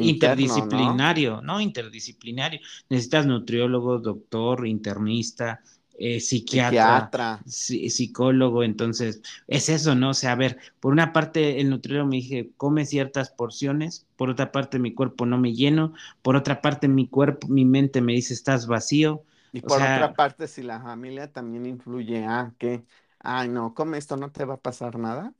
interdisciplinario, 0.00 1.40
¿no? 1.42 1.60
Interdisciplinario. 1.60 2.60
Necesitas 2.88 3.26
nutriólogo, 3.26 3.98
doctor, 3.98 4.66
internista, 4.66 5.62
eh, 6.00 6.20
psiquiatra, 6.20 7.12
Psiquiatra. 7.12 7.28
psi- 7.46 7.90
psicólogo, 7.90 8.64
entonces 8.64 9.22
es 9.48 9.68
eso, 9.68 9.94
¿no? 9.94 10.10
O 10.10 10.14
sea, 10.14 10.32
a 10.32 10.36
ver, 10.36 10.58
por 10.80 10.92
una 10.92 11.12
parte 11.12 11.60
el 11.60 11.70
nutriólogo 11.70 12.10
me 12.10 12.16
dije, 12.16 12.52
come 12.56 12.86
ciertas 12.86 13.30
porciones, 13.30 14.06
por 14.16 14.30
otra 14.30 14.52
parte 14.52 14.78
mi 14.80 14.94
cuerpo 14.94 15.26
no 15.26 15.38
me 15.38 15.54
lleno, 15.54 15.94
por 16.22 16.36
otra 16.36 16.62
parte 16.62 16.88
mi 16.88 17.08
cuerpo, 17.08 17.48
mi 17.48 17.64
mente 17.64 18.00
me 18.02 18.14
dice, 18.14 18.34
estás 18.34 18.66
vacío. 18.66 19.24
Y 19.52 19.62
O 19.62 19.62
por 19.62 19.82
otra 19.82 20.14
parte, 20.14 20.46
si 20.48 20.62
la 20.62 20.80
familia 20.80 21.32
también 21.32 21.66
influye 21.66 22.24
a 22.26 22.54
que, 22.58 22.84
ay, 23.18 23.48
no, 23.48 23.74
come 23.74 23.98
esto, 23.98 24.16
no 24.16 24.30
te 24.32 24.44
va 24.44 24.54
a 24.54 24.60
pasar 24.60 24.98
nada. 24.98 25.34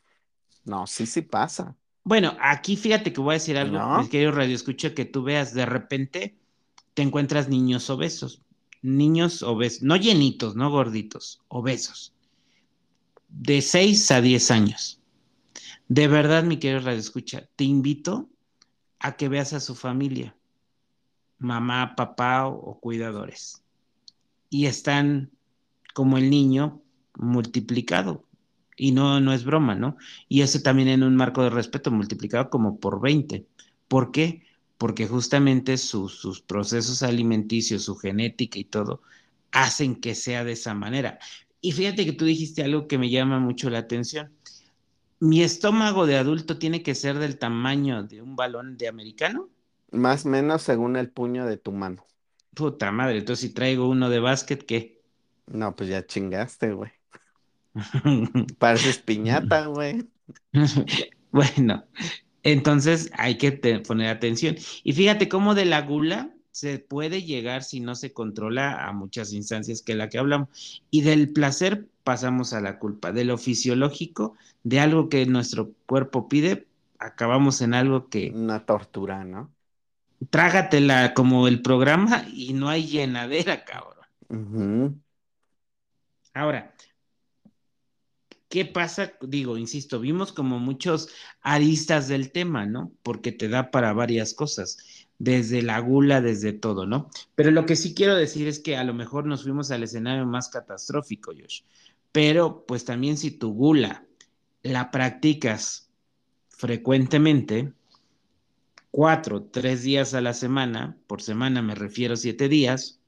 No, 0.65 0.87
sí, 0.89 1.07
sí 1.07 1.23
pasa, 1.23 1.77
Bueno, 2.05 2.37
aquí 2.41 2.77
fíjate 2.77 3.13
que 3.13 3.21
voy 3.21 3.33
a 3.33 3.35
decir 3.35 3.57
algo, 3.59 3.81
¿no? 3.81 4.09
queridos 4.11 4.35
Radio 4.35 4.55
Escucha, 4.55 4.95
que 4.95 5.05
tú 5.05 5.23
veas 5.23 5.55
de 5.55 5.67
repente 5.67 6.39
te 6.95 7.03
encuentras 7.03 7.49
niños 7.49 7.89
obesos, 7.91 8.43
niños 8.83 9.43
obesos, 9.43 9.83
no 9.83 9.97
llenitos, 9.97 10.57
no 10.57 10.71
gorditos, 10.71 11.41
obesos, 11.49 12.15
de 13.29 13.63
6 13.63 14.11
a 14.11 14.21
10 14.21 14.51
años. 14.51 15.01
De 15.89 16.09
verdad, 16.09 16.45
mi 16.45 16.59
querido 16.59 16.81
Radio 16.81 17.01
Escucha, 17.01 17.49
te 17.57 17.65
invito 17.65 18.29
a 18.99 19.17
que 19.17 19.29
veas 19.29 19.53
a 19.53 19.61
su 19.61 19.75
familia, 19.75 20.37
mamá, 21.39 21.95
papá 21.97 22.47
o, 22.47 22.55
o 22.55 22.81
cuidadores, 22.81 23.63
y 24.49 24.67
están 24.67 25.31
como 25.95 26.19
el 26.19 26.31
niño 26.31 26.83
multiplicado. 27.17 28.25
Y 28.77 28.93
no, 28.93 29.21
no 29.21 29.33
es 29.33 29.45
broma, 29.45 29.75
¿no? 29.75 29.97
Y 30.29 30.41
eso 30.41 30.61
también 30.63 30.89
en 30.89 31.03
un 31.03 31.15
marco 31.15 31.43
de 31.43 31.51
respeto 31.51 31.91
multiplicado 31.91 32.49
como 32.49 32.81
por 32.81 33.01
20. 33.01 33.47
¿Por 33.89 34.11
qué? 34.11 34.47
Porque 34.81 35.07
justamente 35.07 35.77
sus, 35.77 36.15
sus 36.15 36.41
procesos 36.41 37.03
alimenticios, 37.03 37.83
su 37.83 37.97
genética 37.97 38.59
y 38.59 38.65
todo, 38.65 39.03
hacen 39.53 39.95
que 39.95 40.15
sea 40.15 40.43
de 40.43 40.53
esa 40.53 40.73
manera. 40.73 41.19
Y 41.61 41.73
fíjate 41.73 42.07
que 42.07 42.15
tú 42.15 42.25
dijiste 42.25 42.65
algo 42.65 42.89
que 42.89 42.97
me 42.97 43.11
llama 43.11 43.39
mucho 43.41 43.69
la 43.69 43.81
atención. 43.81 44.33
Mi 45.19 45.43
estómago 45.43 46.07
de 46.07 46.17
adulto 46.17 46.57
tiene 46.57 46.83
que 46.83 46.95
ser 46.95 47.19
del 47.19 47.39
tamaño 47.39 48.05
de 48.05 48.23
un 48.23 48.37
balón 48.37 48.79
de 48.79 48.89
americano. 48.89 49.51
Más 49.91 50.25
o 50.25 50.31
menos 50.31 50.63
según 50.63 50.97
el 50.97 51.11
puño 51.11 51.45
de 51.45 51.59
tu 51.59 51.73
mano. 51.73 52.07
Puta 52.55 52.91
madre, 52.91 53.19
entonces 53.19 53.51
si 53.51 53.55
traigo 53.55 53.87
uno 53.87 54.09
de 54.09 54.19
básquet, 54.19 54.65
¿qué? 54.65 55.03
No, 55.47 55.77
pues 55.77 55.91
ya 55.91 56.07
chingaste, 56.07 56.73
güey. 56.73 56.91
Pareces 58.59 58.97
piñata, 58.97 59.67
güey. 59.67 60.09
bueno, 61.33 61.85
entonces 62.43 63.11
hay 63.15 63.39
que 63.39 63.53
poner 63.87 64.09
atención. 64.09 64.57
Y 64.83 64.93
fíjate 64.93 65.29
cómo 65.29 65.55
de 65.55 65.65
la 65.65 65.83
gula 65.83 66.35
se 66.51 66.79
puede 66.79 67.23
llegar 67.23 67.63
si 67.63 67.81
no 67.81 67.95
se 67.95 68.13
controla 68.13 68.87
a 68.87 68.93
muchas 68.93 69.33
instancias 69.33 69.83
que 69.83 69.95
la 69.95 70.09
que 70.09 70.19
hablamos. 70.19 70.83
Y 70.91 71.03
del 71.03 71.33
placer 71.33 71.87
pasamos 72.05 72.53
a 72.53 72.61
la 72.61 72.79
culpa. 72.79 73.13
De 73.13 73.25
lo 73.25 73.39
fisiológico, 73.39 74.37
de 74.65 74.81
algo 74.81 75.09
que 75.09 75.27
nuestro 75.27 75.73
cuerpo 75.87 76.29
pide, 76.29 76.67
acabamos 76.99 77.61
en 77.63 77.75
algo 77.75 78.09
que 78.09 78.31
Una 78.35 78.67
tortura, 78.67 79.25
¿no? 79.25 79.51
trágatela 80.29 81.15
como 81.15 81.49
el 81.49 81.63
programa 81.63 82.27
y 82.31 82.53
no 82.53 82.69
hay 82.69 82.87
llenadera, 82.87 83.65
cabrón. 83.65 85.03
Ahora, 86.35 86.75
¿qué 88.51 88.67
pasa? 88.67 89.13
Digo, 89.23 89.57
insisto, 89.57 90.01
vimos 90.01 90.33
como 90.33 90.59
muchos 90.59 91.09
aristas 91.41 92.09
del 92.09 92.33
tema, 92.33 92.67
¿no? 92.67 92.93
Porque 93.03 93.33
te 93.33 93.49
da 93.49 93.71
para 93.71 93.95
varias 93.95 94.35
cosas, 94.35 94.77
desde 95.19 95.63
la 95.63 95.79
gula, 95.79 96.21
desde 96.21 96.53
todo, 96.53 96.85
¿no? 96.85 97.09
Pero 97.37 97.53
lo 97.53 97.65
que 97.65 97.77
sí 97.77 97.95
quiero 97.95 98.17
decir 98.17 98.49
es 98.49 98.59
que 98.59 98.77
a 98.77 98.85
lo 98.85 98.93
mejor 98.93 99.25
nos 99.25 99.45
fuimos 99.45 99.71
al 99.71 99.85
escenario 99.85 100.27
más 100.27 100.49
catastrófico, 100.49 101.33
Josh. 101.33 101.63
Pero 102.13 102.67
pues 102.67 102.85
también 102.85 103.17
si 103.17 103.31
tu 103.31 103.55
gula 103.55 104.05
la 104.63 104.91
practicas 104.91 105.89
frecuentemente, 106.49 107.73
cuatro, 108.91 109.45
tres 109.45 109.85
días 109.85 110.13
a 110.13 110.21
la 110.21 110.35
semana, 110.35 110.99
por 111.07 111.23
semana 111.23 111.63
me 111.63 111.77
refiero 111.77 112.17
siete 112.17 112.49
días, 112.49 112.99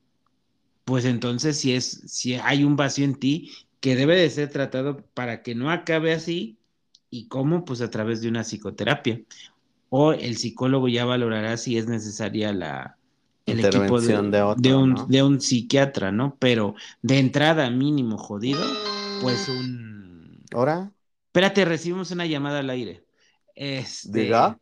pues 0.85 1.05
entonces 1.05 1.59
si 1.59 1.75
es, 1.75 2.03
si 2.07 2.35
hay 2.35 2.63
un 2.63 2.77
vacío 2.77 3.05
en 3.05 3.17
ti 3.17 3.51
que 3.83 3.97
debe 3.97 4.17
de 4.17 4.31
ser 4.31 4.49
tratado 4.49 5.05
para 5.13 5.43
que 5.43 5.57
no 5.57 5.69
acabe 5.69 6.13
así, 6.13 6.57
y 7.11 7.27
cómo, 7.27 7.65
pues 7.65 7.81
a 7.81 7.91
través 7.91 8.23
de 8.23 8.29
una 8.29 8.45
psicoterapia. 8.45 9.21
O 9.91 10.13
el 10.13 10.37
psicólogo 10.37 10.89
ya 10.89 11.05
valorará 11.05 11.57
si 11.57 11.77
es 11.77 11.89
necesaria 11.89 12.53
la, 12.53 12.97
el 13.45 13.59
equipo 13.59 14.01
de, 14.01 14.15
Intervención 14.15 14.31
de 14.31 14.39
de 14.39 14.43
otro, 14.45 14.79
un, 14.79 14.95
¿no? 14.95 15.07
de 15.07 15.23
un 15.25 15.41
psiquiatra, 15.41 16.13
¿no? 16.13 16.37
Pero 16.39 16.77
de 17.03 17.19
entrada 17.19 17.69
mínimo 17.71 18.19
jodido, 18.19 18.65
pues 19.21 19.49
un... 19.49 20.45
¿Ahora? 20.53 20.93
Espérate, 21.27 21.65
recibimos 21.65 22.13
una 22.13 22.25
llamada 22.25 22.61
al 22.61 22.71
aire. 22.71 23.05
Este... 23.57 24.21
¿Diga? 24.21 24.61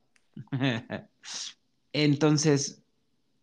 Entonces, 1.92 2.82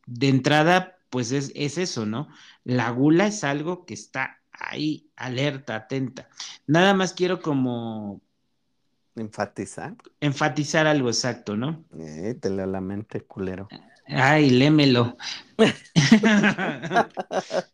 de 0.07 0.29
entrada, 0.29 0.97
pues 1.11 1.31
es, 1.31 1.51
es 1.53 1.77
eso, 1.77 2.07
¿no? 2.07 2.29
La 2.63 2.89
gula 2.89 3.27
es 3.27 3.43
algo 3.43 3.85
que 3.85 3.93
está 3.93 4.41
ahí, 4.59 5.09
alerta, 5.15 5.75
atenta. 5.75 6.29
Nada 6.65 6.93
más 6.93 7.13
quiero 7.13 7.41
como 7.41 8.21
Enfatizar. 9.17 9.95
Enfatizar 10.19 10.85
algo 10.85 11.09
exacto, 11.09 11.57
¿no? 11.57 11.83
Eh, 11.97 12.35
te 12.39 12.51
leo 12.51 12.67
la 12.67 12.81
mente, 12.81 13.21
culero. 13.21 13.67
Ay, 14.05 14.51
lémelo. 14.51 15.17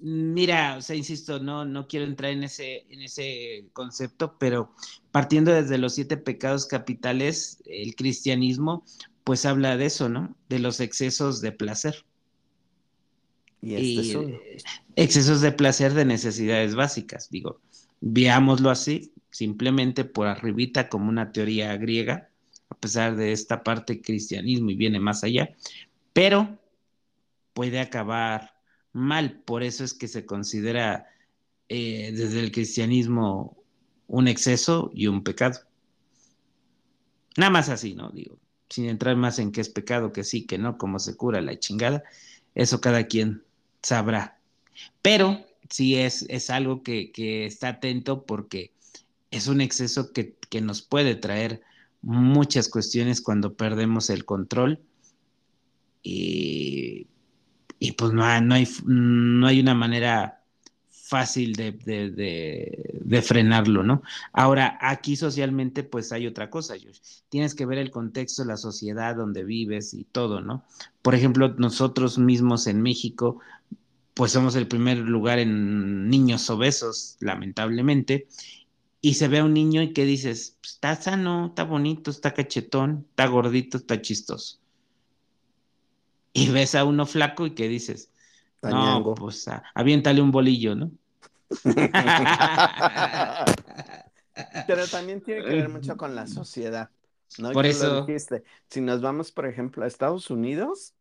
Mira, 0.00 0.76
o 0.76 0.80
sea, 0.80 0.94
insisto, 0.94 1.40
no, 1.40 1.64
no 1.64 1.88
quiero 1.88 2.06
entrar 2.06 2.30
en 2.30 2.44
ese, 2.44 2.86
en 2.92 3.02
ese 3.02 3.66
concepto, 3.72 4.38
pero 4.38 4.72
partiendo 5.10 5.52
desde 5.52 5.78
los 5.78 5.94
siete 5.94 6.16
pecados 6.16 6.66
capitales, 6.66 7.60
el 7.66 7.96
cristianismo, 7.96 8.84
pues 9.24 9.44
habla 9.44 9.76
de 9.76 9.86
eso, 9.86 10.08
¿no? 10.08 10.36
De 10.48 10.60
los 10.60 10.78
excesos 10.78 11.40
de 11.40 11.50
placer. 11.50 12.04
Y 13.60 13.74
este. 13.74 14.62
Excesos 14.96 15.40
de 15.40 15.52
placer 15.52 15.94
de 15.94 16.04
necesidades 16.04 16.74
básicas, 16.74 17.30
digo, 17.30 17.60
veámoslo 18.00 18.70
así, 18.70 19.12
simplemente 19.30 20.04
por 20.04 20.26
arribita 20.26 20.88
como 20.88 21.08
una 21.08 21.32
teoría 21.32 21.76
griega, 21.76 22.30
a 22.70 22.74
pesar 22.74 23.16
de 23.16 23.32
esta 23.32 23.62
parte 23.62 24.00
cristianismo 24.00 24.70
y 24.70 24.76
viene 24.76 25.00
más 25.00 25.24
allá, 25.24 25.54
pero 26.12 26.58
puede 27.52 27.80
acabar 27.80 28.54
mal. 28.92 29.40
Por 29.44 29.62
eso 29.62 29.84
es 29.84 29.94
que 29.94 30.08
se 30.08 30.26
considera 30.26 31.06
eh, 31.68 32.12
desde 32.14 32.40
el 32.40 32.52
cristianismo 32.52 33.56
un 34.06 34.28
exceso 34.28 34.90
y 34.94 35.06
un 35.06 35.22
pecado. 35.22 35.60
Nada 37.36 37.50
más 37.50 37.68
así, 37.68 37.94
¿no? 37.94 38.10
Digo, 38.10 38.38
sin 38.68 38.86
entrar 38.86 39.16
más 39.16 39.38
en 39.38 39.52
qué 39.52 39.60
es 39.60 39.68
pecado, 39.68 40.12
que 40.12 40.24
sí, 40.24 40.46
que 40.46 40.58
no, 40.58 40.76
cómo 40.76 40.98
se 40.98 41.16
cura 41.16 41.40
la 41.40 41.58
chingada, 41.58 42.02
eso 42.54 42.80
cada 42.80 43.06
quien 43.06 43.44
sabrá. 43.82 44.38
Pero 45.02 45.44
sí 45.70 45.96
es, 45.96 46.24
es 46.28 46.50
algo 46.50 46.82
que, 46.82 47.12
que 47.12 47.46
está 47.46 47.68
atento 47.68 48.24
porque 48.24 48.72
es 49.30 49.48
un 49.48 49.60
exceso 49.60 50.12
que, 50.12 50.36
que 50.48 50.60
nos 50.60 50.82
puede 50.82 51.14
traer 51.14 51.62
muchas 52.02 52.68
cuestiones 52.68 53.20
cuando 53.20 53.54
perdemos 53.54 54.10
el 54.10 54.24
control 54.24 54.80
y 56.02 57.08
y 57.78 57.92
pues 57.92 58.12
no 58.12 58.40
no 58.40 58.54
hay, 58.54 58.68
no 58.84 59.46
hay 59.46 59.60
una 59.60 59.74
manera 59.74 60.37
fácil 61.08 61.54
de, 61.54 61.72
de, 61.72 63.00
de, 63.00 63.22
frenarlo, 63.22 63.82
¿no? 63.82 64.02
Ahora, 64.32 64.78
aquí 64.80 65.16
socialmente, 65.16 65.82
pues 65.82 66.12
hay 66.12 66.26
otra 66.26 66.50
cosa, 66.50 66.74
Josh. 66.74 66.98
Tienes 67.28 67.54
que 67.54 67.66
ver 67.66 67.78
el 67.78 67.90
contexto, 67.90 68.44
la 68.44 68.56
sociedad 68.56 69.16
donde 69.16 69.44
vives 69.44 69.94
y 69.94 70.04
todo, 70.04 70.40
¿no? 70.40 70.64
Por 71.02 71.14
ejemplo, 71.14 71.54
nosotros 71.58 72.18
mismos 72.18 72.66
en 72.66 72.82
México, 72.82 73.40
pues 74.14 74.32
somos 74.32 74.54
el 74.56 74.68
primer 74.68 74.98
lugar 74.98 75.38
en 75.38 76.08
niños 76.08 76.48
obesos, 76.50 77.16
lamentablemente, 77.20 78.28
y 79.00 79.14
se 79.14 79.28
ve 79.28 79.38
a 79.38 79.44
un 79.44 79.54
niño 79.54 79.82
y 79.82 79.92
que 79.92 80.04
dices, 80.04 80.56
pues, 80.60 80.74
está 80.74 80.94
sano, 80.96 81.46
está 81.46 81.64
bonito, 81.64 82.10
está 82.10 82.34
cachetón, 82.34 83.06
está 83.10 83.26
gordito, 83.26 83.78
está 83.78 84.00
chistoso 84.02 84.58
y 86.32 86.50
ves 86.50 86.74
a 86.74 86.84
uno 86.84 87.06
flaco 87.06 87.46
y 87.46 87.50
que 87.52 87.68
dices, 87.68 88.10
no, 88.62 89.14
pues 89.14 89.48
aviéntale 89.74 90.20
un 90.20 90.30
bolillo, 90.30 90.74
¿no? 90.74 90.90
Pero 94.66 94.86
también 94.86 95.20
tiene 95.20 95.44
que 95.44 95.50
ver 95.50 95.68
mucho 95.68 95.96
con 95.96 96.14
la 96.14 96.26
sociedad, 96.26 96.90
¿no? 97.38 97.52
Por 97.52 97.66
eso. 97.66 98.06
Si 98.68 98.80
nos 98.80 99.00
vamos, 99.00 99.32
por 99.32 99.46
ejemplo, 99.46 99.84
a 99.84 99.86
Estados 99.86 100.30
Unidos, 100.30 100.94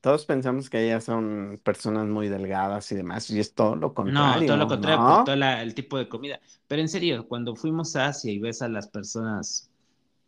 todos 0.00 0.24
pensamos 0.24 0.70
que 0.70 0.84
ellas 0.84 1.04
son 1.04 1.60
personas 1.64 2.06
muy 2.06 2.28
delgadas 2.28 2.92
y 2.92 2.94
demás, 2.94 3.28
y 3.30 3.40
es 3.40 3.54
todo 3.54 3.74
lo 3.74 3.92
contrario. 3.92 4.42
No, 4.42 4.46
todo 4.46 4.56
lo 4.56 4.68
contrario, 4.68 4.98
por 4.98 5.24
todo 5.24 5.34
el 5.34 5.74
tipo 5.74 5.98
de 5.98 6.08
comida. 6.08 6.40
Pero 6.68 6.82
en 6.82 6.88
serio, 6.88 7.26
cuando 7.26 7.56
fuimos 7.56 7.96
a 7.96 8.06
Asia 8.06 8.30
y 8.30 8.38
ves 8.38 8.62
a 8.62 8.68
las 8.68 8.86
personas 8.86 9.68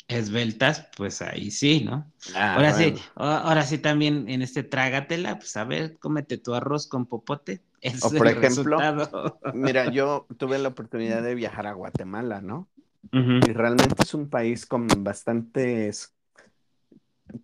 esbeltas, 0.09 0.88
pues 0.97 1.21
ahí 1.21 1.51
sí, 1.51 1.85
¿no? 1.85 2.11
Ah, 2.35 2.55
ahora 2.55 2.73
sí, 2.73 2.94
ahora 3.14 3.62
sí 3.64 3.79
también 3.79 4.29
en 4.29 4.40
este 4.40 4.62
trágatela, 4.62 5.38
pues 5.38 5.57
a 5.57 5.64
ver, 5.64 5.99
cómete 5.99 6.38
tu 6.38 6.55
arroz 6.55 6.88
con 6.88 7.07
popote. 7.07 7.61
o 8.03 8.11
por 8.11 8.27
ejemplo, 8.27 8.79
mira, 9.55 9.92
yo 9.92 10.27
tuve 10.38 10.59
la 10.59 10.68
oportunidad 10.68 11.23
de 11.23 11.35
viajar 11.35 11.66
a 11.66 11.75
Guatemala, 11.75 12.40
¿no? 12.40 12.68
Y 13.12 13.53
realmente 13.53 14.03
es 14.03 14.12
un 14.12 14.29
país 14.29 14.66
con 14.66 14.87
bastantes 14.99 16.14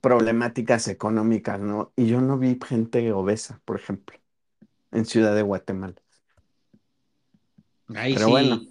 problemáticas 0.00 0.88
económicas, 0.88 1.60
¿no? 1.60 1.92
Y 1.96 2.06
yo 2.06 2.20
no 2.20 2.38
vi 2.38 2.58
gente 2.66 3.12
obesa, 3.12 3.60
por 3.64 3.76
ejemplo, 3.76 4.18
en 4.90 5.04
Ciudad 5.04 5.34
de 5.34 5.42
Guatemala. 5.42 5.94
Ahí 7.94 8.14
Pero 8.14 8.28
bueno, 8.30 8.62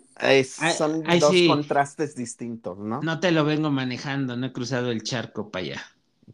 son 0.46 1.04
dos 1.04 1.36
contrastes 1.48 2.16
distintos, 2.16 2.78
¿no? 2.78 3.02
No 3.02 3.20
te 3.20 3.32
lo 3.32 3.46
vengo 3.46 3.72
manejando, 3.72 4.36
no 4.36 4.48
he 4.48 4.54
cruzado 4.54 4.92
el 4.92 5.04
charco 5.04 5.50
para 5.50 5.66
allá. 5.66 5.84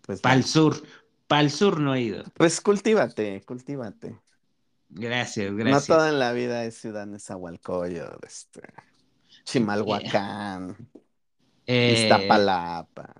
Pues 0.01 0.21
para 0.21 0.35
el 0.35 0.43
sur, 0.43 0.81
para 1.27 1.41
el 1.41 1.51
sur 1.51 1.79
no 1.79 1.95
he 1.95 2.01
ido. 2.01 2.23
Pues 2.35 2.61
cultívate, 2.61 3.41
cultívate. 3.45 4.19
Gracias, 4.89 5.53
gracias. 5.53 5.89
No 5.89 5.95
toda 5.95 6.09
en 6.09 6.19
la 6.19 6.33
vida 6.33 6.65
es 6.65 6.75
Ciudad 6.75 7.05
Nezahualcóyotl, 7.05 8.25
este, 8.25 8.61
Chimalhuacán, 9.43 10.75
eh, 11.67 12.03
Iztapalapa. 12.03 13.13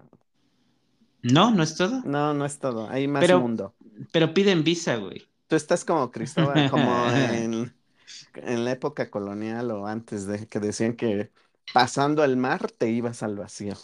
No, 1.22 1.52
no 1.52 1.64
es 1.64 1.76
todo. 1.76 2.02
No, 2.06 2.34
no 2.34 2.46
es 2.46 2.60
todo. 2.60 2.90
Hay 2.90 3.08
más 3.08 3.30
mundo. 3.34 3.76
Pero 4.12 4.34
piden 4.34 4.64
visa, 4.64 4.96
güey. 4.96 5.28
Tú 5.48 5.56
estás 5.56 5.84
como 5.84 6.12
Cristóbal, 6.12 6.70
como 6.70 7.06
en 7.12 7.74
en 8.44 8.66
la 8.66 8.72
época 8.72 9.10
colonial 9.10 9.72
o 9.72 9.88
antes 9.88 10.26
de 10.26 10.48
que 10.48 10.60
decían 10.60 10.96
que 10.96 11.32
pasando 11.74 12.24
el 12.24 12.38
mar 12.38 12.72
te 12.72 12.90
ibas 12.90 13.24
al 13.24 13.36
vacío. 13.36 13.76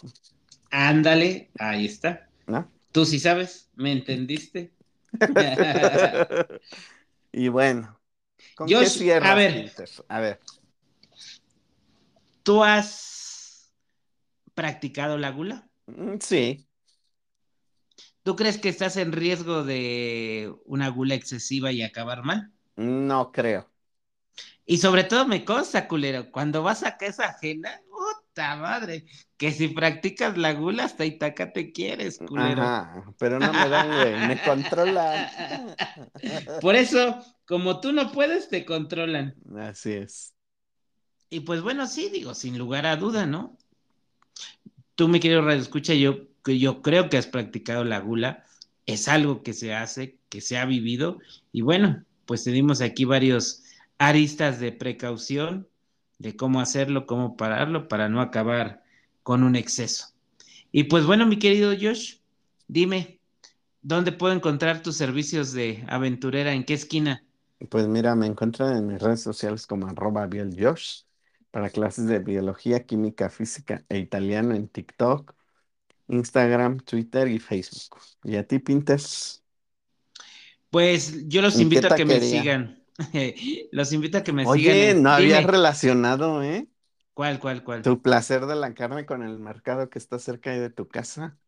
Ándale, 0.70 1.50
ahí 1.58 1.86
está. 1.86 2.28
¿No? 2.46 2.70
Tú 2.92 3.04
sí 3.04 3.18
sabes, 3.18 3.70
¿me 3.74 3.92
entendiste? 3.92 4.72
y 7.32 7.48
bueno, 7.48 7.98
¿con 8.54 8.66
qué 8.66 8.86
cierras, 8.86 9.30
a 9.30 9.34
ver, 9.34 9.72
A 10.08 10.20
ver. 10.20 10.40
¿Tú 12.42 12.62
has 12.62 13.72
practicado 14.54 15.18
la 15.18 15.30
gula? 15.30 15.68
Mm, 15.86 16.16
sí. 16.20 16.66
¿Tú 18.22 18.34
crees 18.34 18.58
que 18.58 18.68
estás 18.68 18.96
en 18.96 19.12
riesgo 19.12 19.62
de 19.62 20.52
una 20.64 20.88
gula 20.88 21.14
excesiva 21.14 21.70
y 21.72 21.82
acabar 21.82 22.24
mal? 22.24 22.52
No 22.76 23.32
creo. 23.32 23.70
Y 24.68 24.78
sobre 24.78 25.04
todo 25.04 25.28
me 25.28 25.44
consta, 25.44 25.86
culero, 25.86 26.32
cuando 26.32 26.64
vas 26.64 26.82
a 26.82 26.96
casa 26.96 27.26
ajena, 27.26 27.80
puta 27.88 28.56
madre, 28.56 29.06
que 29.36 29.52
si 29.52 29.68
practicas 29.68 30.36
la 30.36 30.54
gula 30.54 30.84
hasta 30.84 31.04
Itaca 31.04 31.52
te 31.52 31.70
quieres, 31.70 32.18
culero. 32.18 32.62
Ajá, 32.62 33.04
pero 33.16 33.38
no 33.38 33.52
me 33.52 33.68
dan, 33.68 33.88
güey, 33.88 34.26
me 34.26 34.42
controlan. 34.44 35.30
Por 36.60 36.74
eso, 36.74 37.24
como 37.46 37.80
tú 37.80 37.92
no 37.92 38.10
puedes, 38.10 38.48
te 38.48 38.64
controlan. 38.64 39.36
Así 39.56 39.92
es. 39.92 40.34
Y 41.30 41.40
pues 41.40 41.62
bueno, 41.62 41.86
sí, 41.86 42.10
digo, 42.12 42.34
sin 42.34 42.58
lugar 42.58 42.86
a 42.86 42.96
duda, 42.96 43.24
¿no? 43.24 43.56
Tú, 44.96 45.06
mi 45.06 45.20
querido 45.20 45.42
Radio 45.42 45.60
Escucha, 45.60 45.94
yo, 45.94 46.26
yo 46.44 46.82
creo 46.82 47.08
que 47.08 47.18
has 47.18 47.28
practicado 47.28 47.84
la 47.84 48.00
gula, 48.00 48.44
es 48.84 49.06
algo 49.06 49.44
que 49.44 49.52
se 49.52 49.74
hace, 49.74 50.18
que 50.28 50.40
se 50.40 50.58
ha 50.58 50.64
vivido, 50.64 51.18
y 51.52 51.60
bueno, 51.60 52.04
pues 52.24 52.42
tenemos 52.42 52.80
aquí 52.80 53.04
varios 53.04 53.62
aristas 53.98 54.60
de 54.60 54.72
precaución 54.72 55.68
de 56.18 56.36
cómo 56.36 56.60
hacerlo, 56.60 57.06
cómo 57.06 57.36
pararlo 57.36 57.88
para 57.88 58.08
no 58.08 58.20
acabar 58.20 58.82
con 59.22 59.42
un 59.42 59.56
exceso. 59.56 60.08
Y 60.72 60.84
pues 60.84 61.06
bueno, 61.06 61.26
mi 61.26 61.38
querido 61.38 61.72
Josh, 61.72 62.18
dime, 62.68 63.20
¿dónde 63.82 64.12
puedo 64.12 64.34
encontrar 64.34 64.82
tus 64.82 64.96
servicios 64.96 65.52
de 65.52 65.84
aventurera? 65.88 66.52
¿En 66.52 66.64
qué 66.64 66.74
esquina? 66.74 67.24
Pues 67.70 67.86
mira, 67.86 68.14
me 68.14 68.26
encuentran 68.26 68.76
en 68.76 68.86
mis 68.86 69.00
redes 69.00 69.22
sociales 69.22 69.66
como 69.66 69.86
arroba 69.86 70.28
Josh 70.28 71.02
para 71.50 71.70
clases 71.70 72.06
de 72.06 72.18
biología, 72.18 72.84
química, 72.84 73.30
física 73.30 73.84
e 73.88 73.98
italiano 73.98 74.54
en 74.54 74.68
TikTok, 74.68 75.34
Instagram, 76.08 76.80
Twitter 76.80 77.28
y 77.28 77.38
Facebook. 77.38 77.98
¿Y 78.24 78.36
a 78.36 78.46
ti, 78.46 78.58
Pinterest? 78.58 79.42
Pues 80.70 81.26
yo 81.28 81.40
los 81.40 81.58
invito 81.58 81.86
a 81.86 81.96
que 81.96 82.04
me 82.04 82.20
sigan. 82.20 82.85
Los 83.72 83.92
invito 83.92 84.18
a 84.18 84.22
que 84.22 84.32
me 84.32 84.42
sigan. 84.42 84.52
Oye, 84.52 84.94
no 84.94 85.10
había 85.10 85.40
relacionado, 85.40 86.42
¿eh? 86.42 86.68
¿Cuál, 87.14 87.38
cuál, 87.38 87.64
cuál? 87.64 87.82
Tu 87.82 88.02
placer 88.02 88.46
de 88.46 88.56
la 88.56 88.74
carne 88.74 89.06
con 89.06 89.22
el 89.22 89.38
mercado 89.38 89.88
que 89.88 89.98
está 89.98 90.18
cerca 90.18 90.50
de 90.50 90.70
tu 90.70 90.86
casa. 90.86 91.38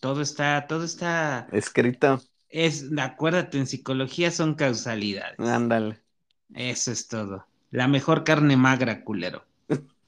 Todo 0.00 0.22
está, 0.22 0.66
todo 0.66 0.84
está. 0.84 1.48
Escrito. 1.52 2.20
Es, 2.48 2.86
acuérdate, 2.98 3.58
en 3.58 3.66
psicología 3.66 4.30
son 4.30 4.54
causalidades. 4.54 5.38
Ándale. 5.38 6.00
Eso 6.54 6.92
es 6.92 7.08
todo. 7.08 7.46
La 7.70 7.88
mejor 7.88 8.24
carne 8.24 8.56
magra, 8.56 9.04
culero. 9.04 9.44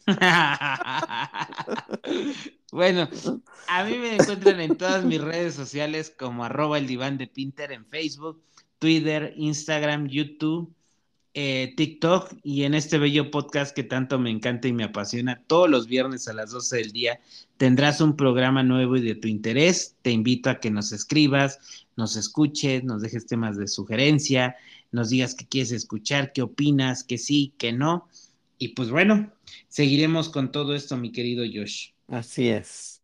bueno, 2.73 3.09
a 3.69 3.85
mí 3.85 3.97
me 3.97 4.17
encuentran 4.17 4.61
en 4.61 4.77
todas 4.77 5.05
mis 5.05 5.21
redes 5.21 5.55
sociales 5.55 6.15
como 6.19 6.45
arroba 6.45 6.77
el 6.77 6.87
diván 6.87 7.17
de 7.17 7.27
Pinter 7.27 7.73
en 7.73 7.87
Facebook, 7.87 8.43
Twitter, 8.85 9.33
Instagram, 9.39 10.09
YouTube 10.09 10.71
eh, 11.33 11.73
TikTok 11.75 12.33
y 12.43 12.65
en 12.65 12.75
este 12.75 12.99
bello 12.99 13.31
podcast 13.31 13.75
que 13.75 13.83
tanto 13.83 14.19
me 14.19 14.31
encanta 14.31 14.69
y 14.69 14.75
me 14.75 14.85
apasiona, 14.85 15.43
todos 15.47 15.71
los 15.71 15.87
viernes 15.89 16.29
a 16.29 16.35
las 16.35 16.51
12 16.51 16.77
del 16.77 16.93
día 16.93 17.19
tendrás 17.57 18.03
un 18.03 18.15
programa 18.15 18.63
nuevo 18.63 18.97
y 18.97 19.01
de 19.01 19.15
tu 19.15 19.27
interés. 19.27 19.97
Te 20.03 20.11
invito 20.11 20.51
a 20.51 20.61
que 20.61 20.71
nos 20.71 20.93
escribas, 20.93 21.87
nos 21.97 22.15
escuches, 22.17 22.85
nos 22.85 23.01
dejes 23.01 23.27
temas 23.27 23.57
de 23.57 23.69
sugerencia, 23.69 24.55
nos 24.93 25.09
digas 25.09 25.35
qué 25.35 25.47
quieres 25.49 25.73
escuchar, 25.73 26.35
qué 26.35 26.43
opinas, 26.43 27.05
que 27.05 27.17
sí, 27.17 27.55
que 27.57 27.73
no. 27.73 28.07
Y 28.59 28.69
pues 28.69 28.91
bueno, 28.91 29.33
seguiremos 29.69 30.29
con 30.29 30.53
todo 30.53 30.75
esto, 30.75 30.99
mi 30.99 31.11
querido 31.11 31.43
Josh. 31.51 31.89
Así 32.07 32.49
es. 32.49 33.01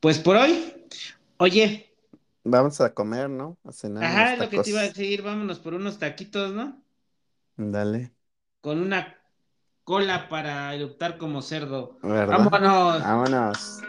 Pues 0.00 0.18
por 0.18 0.34
hoy, 0.36 0.74
oye. 1.38 1.87
Vamos 2.50 2.80
a 2.80 2.94
comer, 2.94 3.28
¿no? 3.28 3.58
A 3.64 3.72
cenar. 3.72 4.04
Ajá, 4.04 4.36
lo 4.36 4.48
que 4.48 4.60
te 4.60 4.70
iba 4.70 4.80
a 4.80 4.84
decir, 4.84 5.22
vámonos 5.22 5.58
por 5.58 5.74
unos 5.74 5.98
taquitos, 5.98 6.52
¿no? 6.52 6.82
Dale. 7.56 8.12
Con 8.60 8.80
una 8.80 9.16
cola 9.84 10.28
para 10.28 10.74
eruptar 10.74 11.18
como 11.18 11.42
cerdo. 11.42 11.98
¿Verdad? 12.02 12.48
Vámonos. 12.50 13.02
Vámonos. 13.02 13.82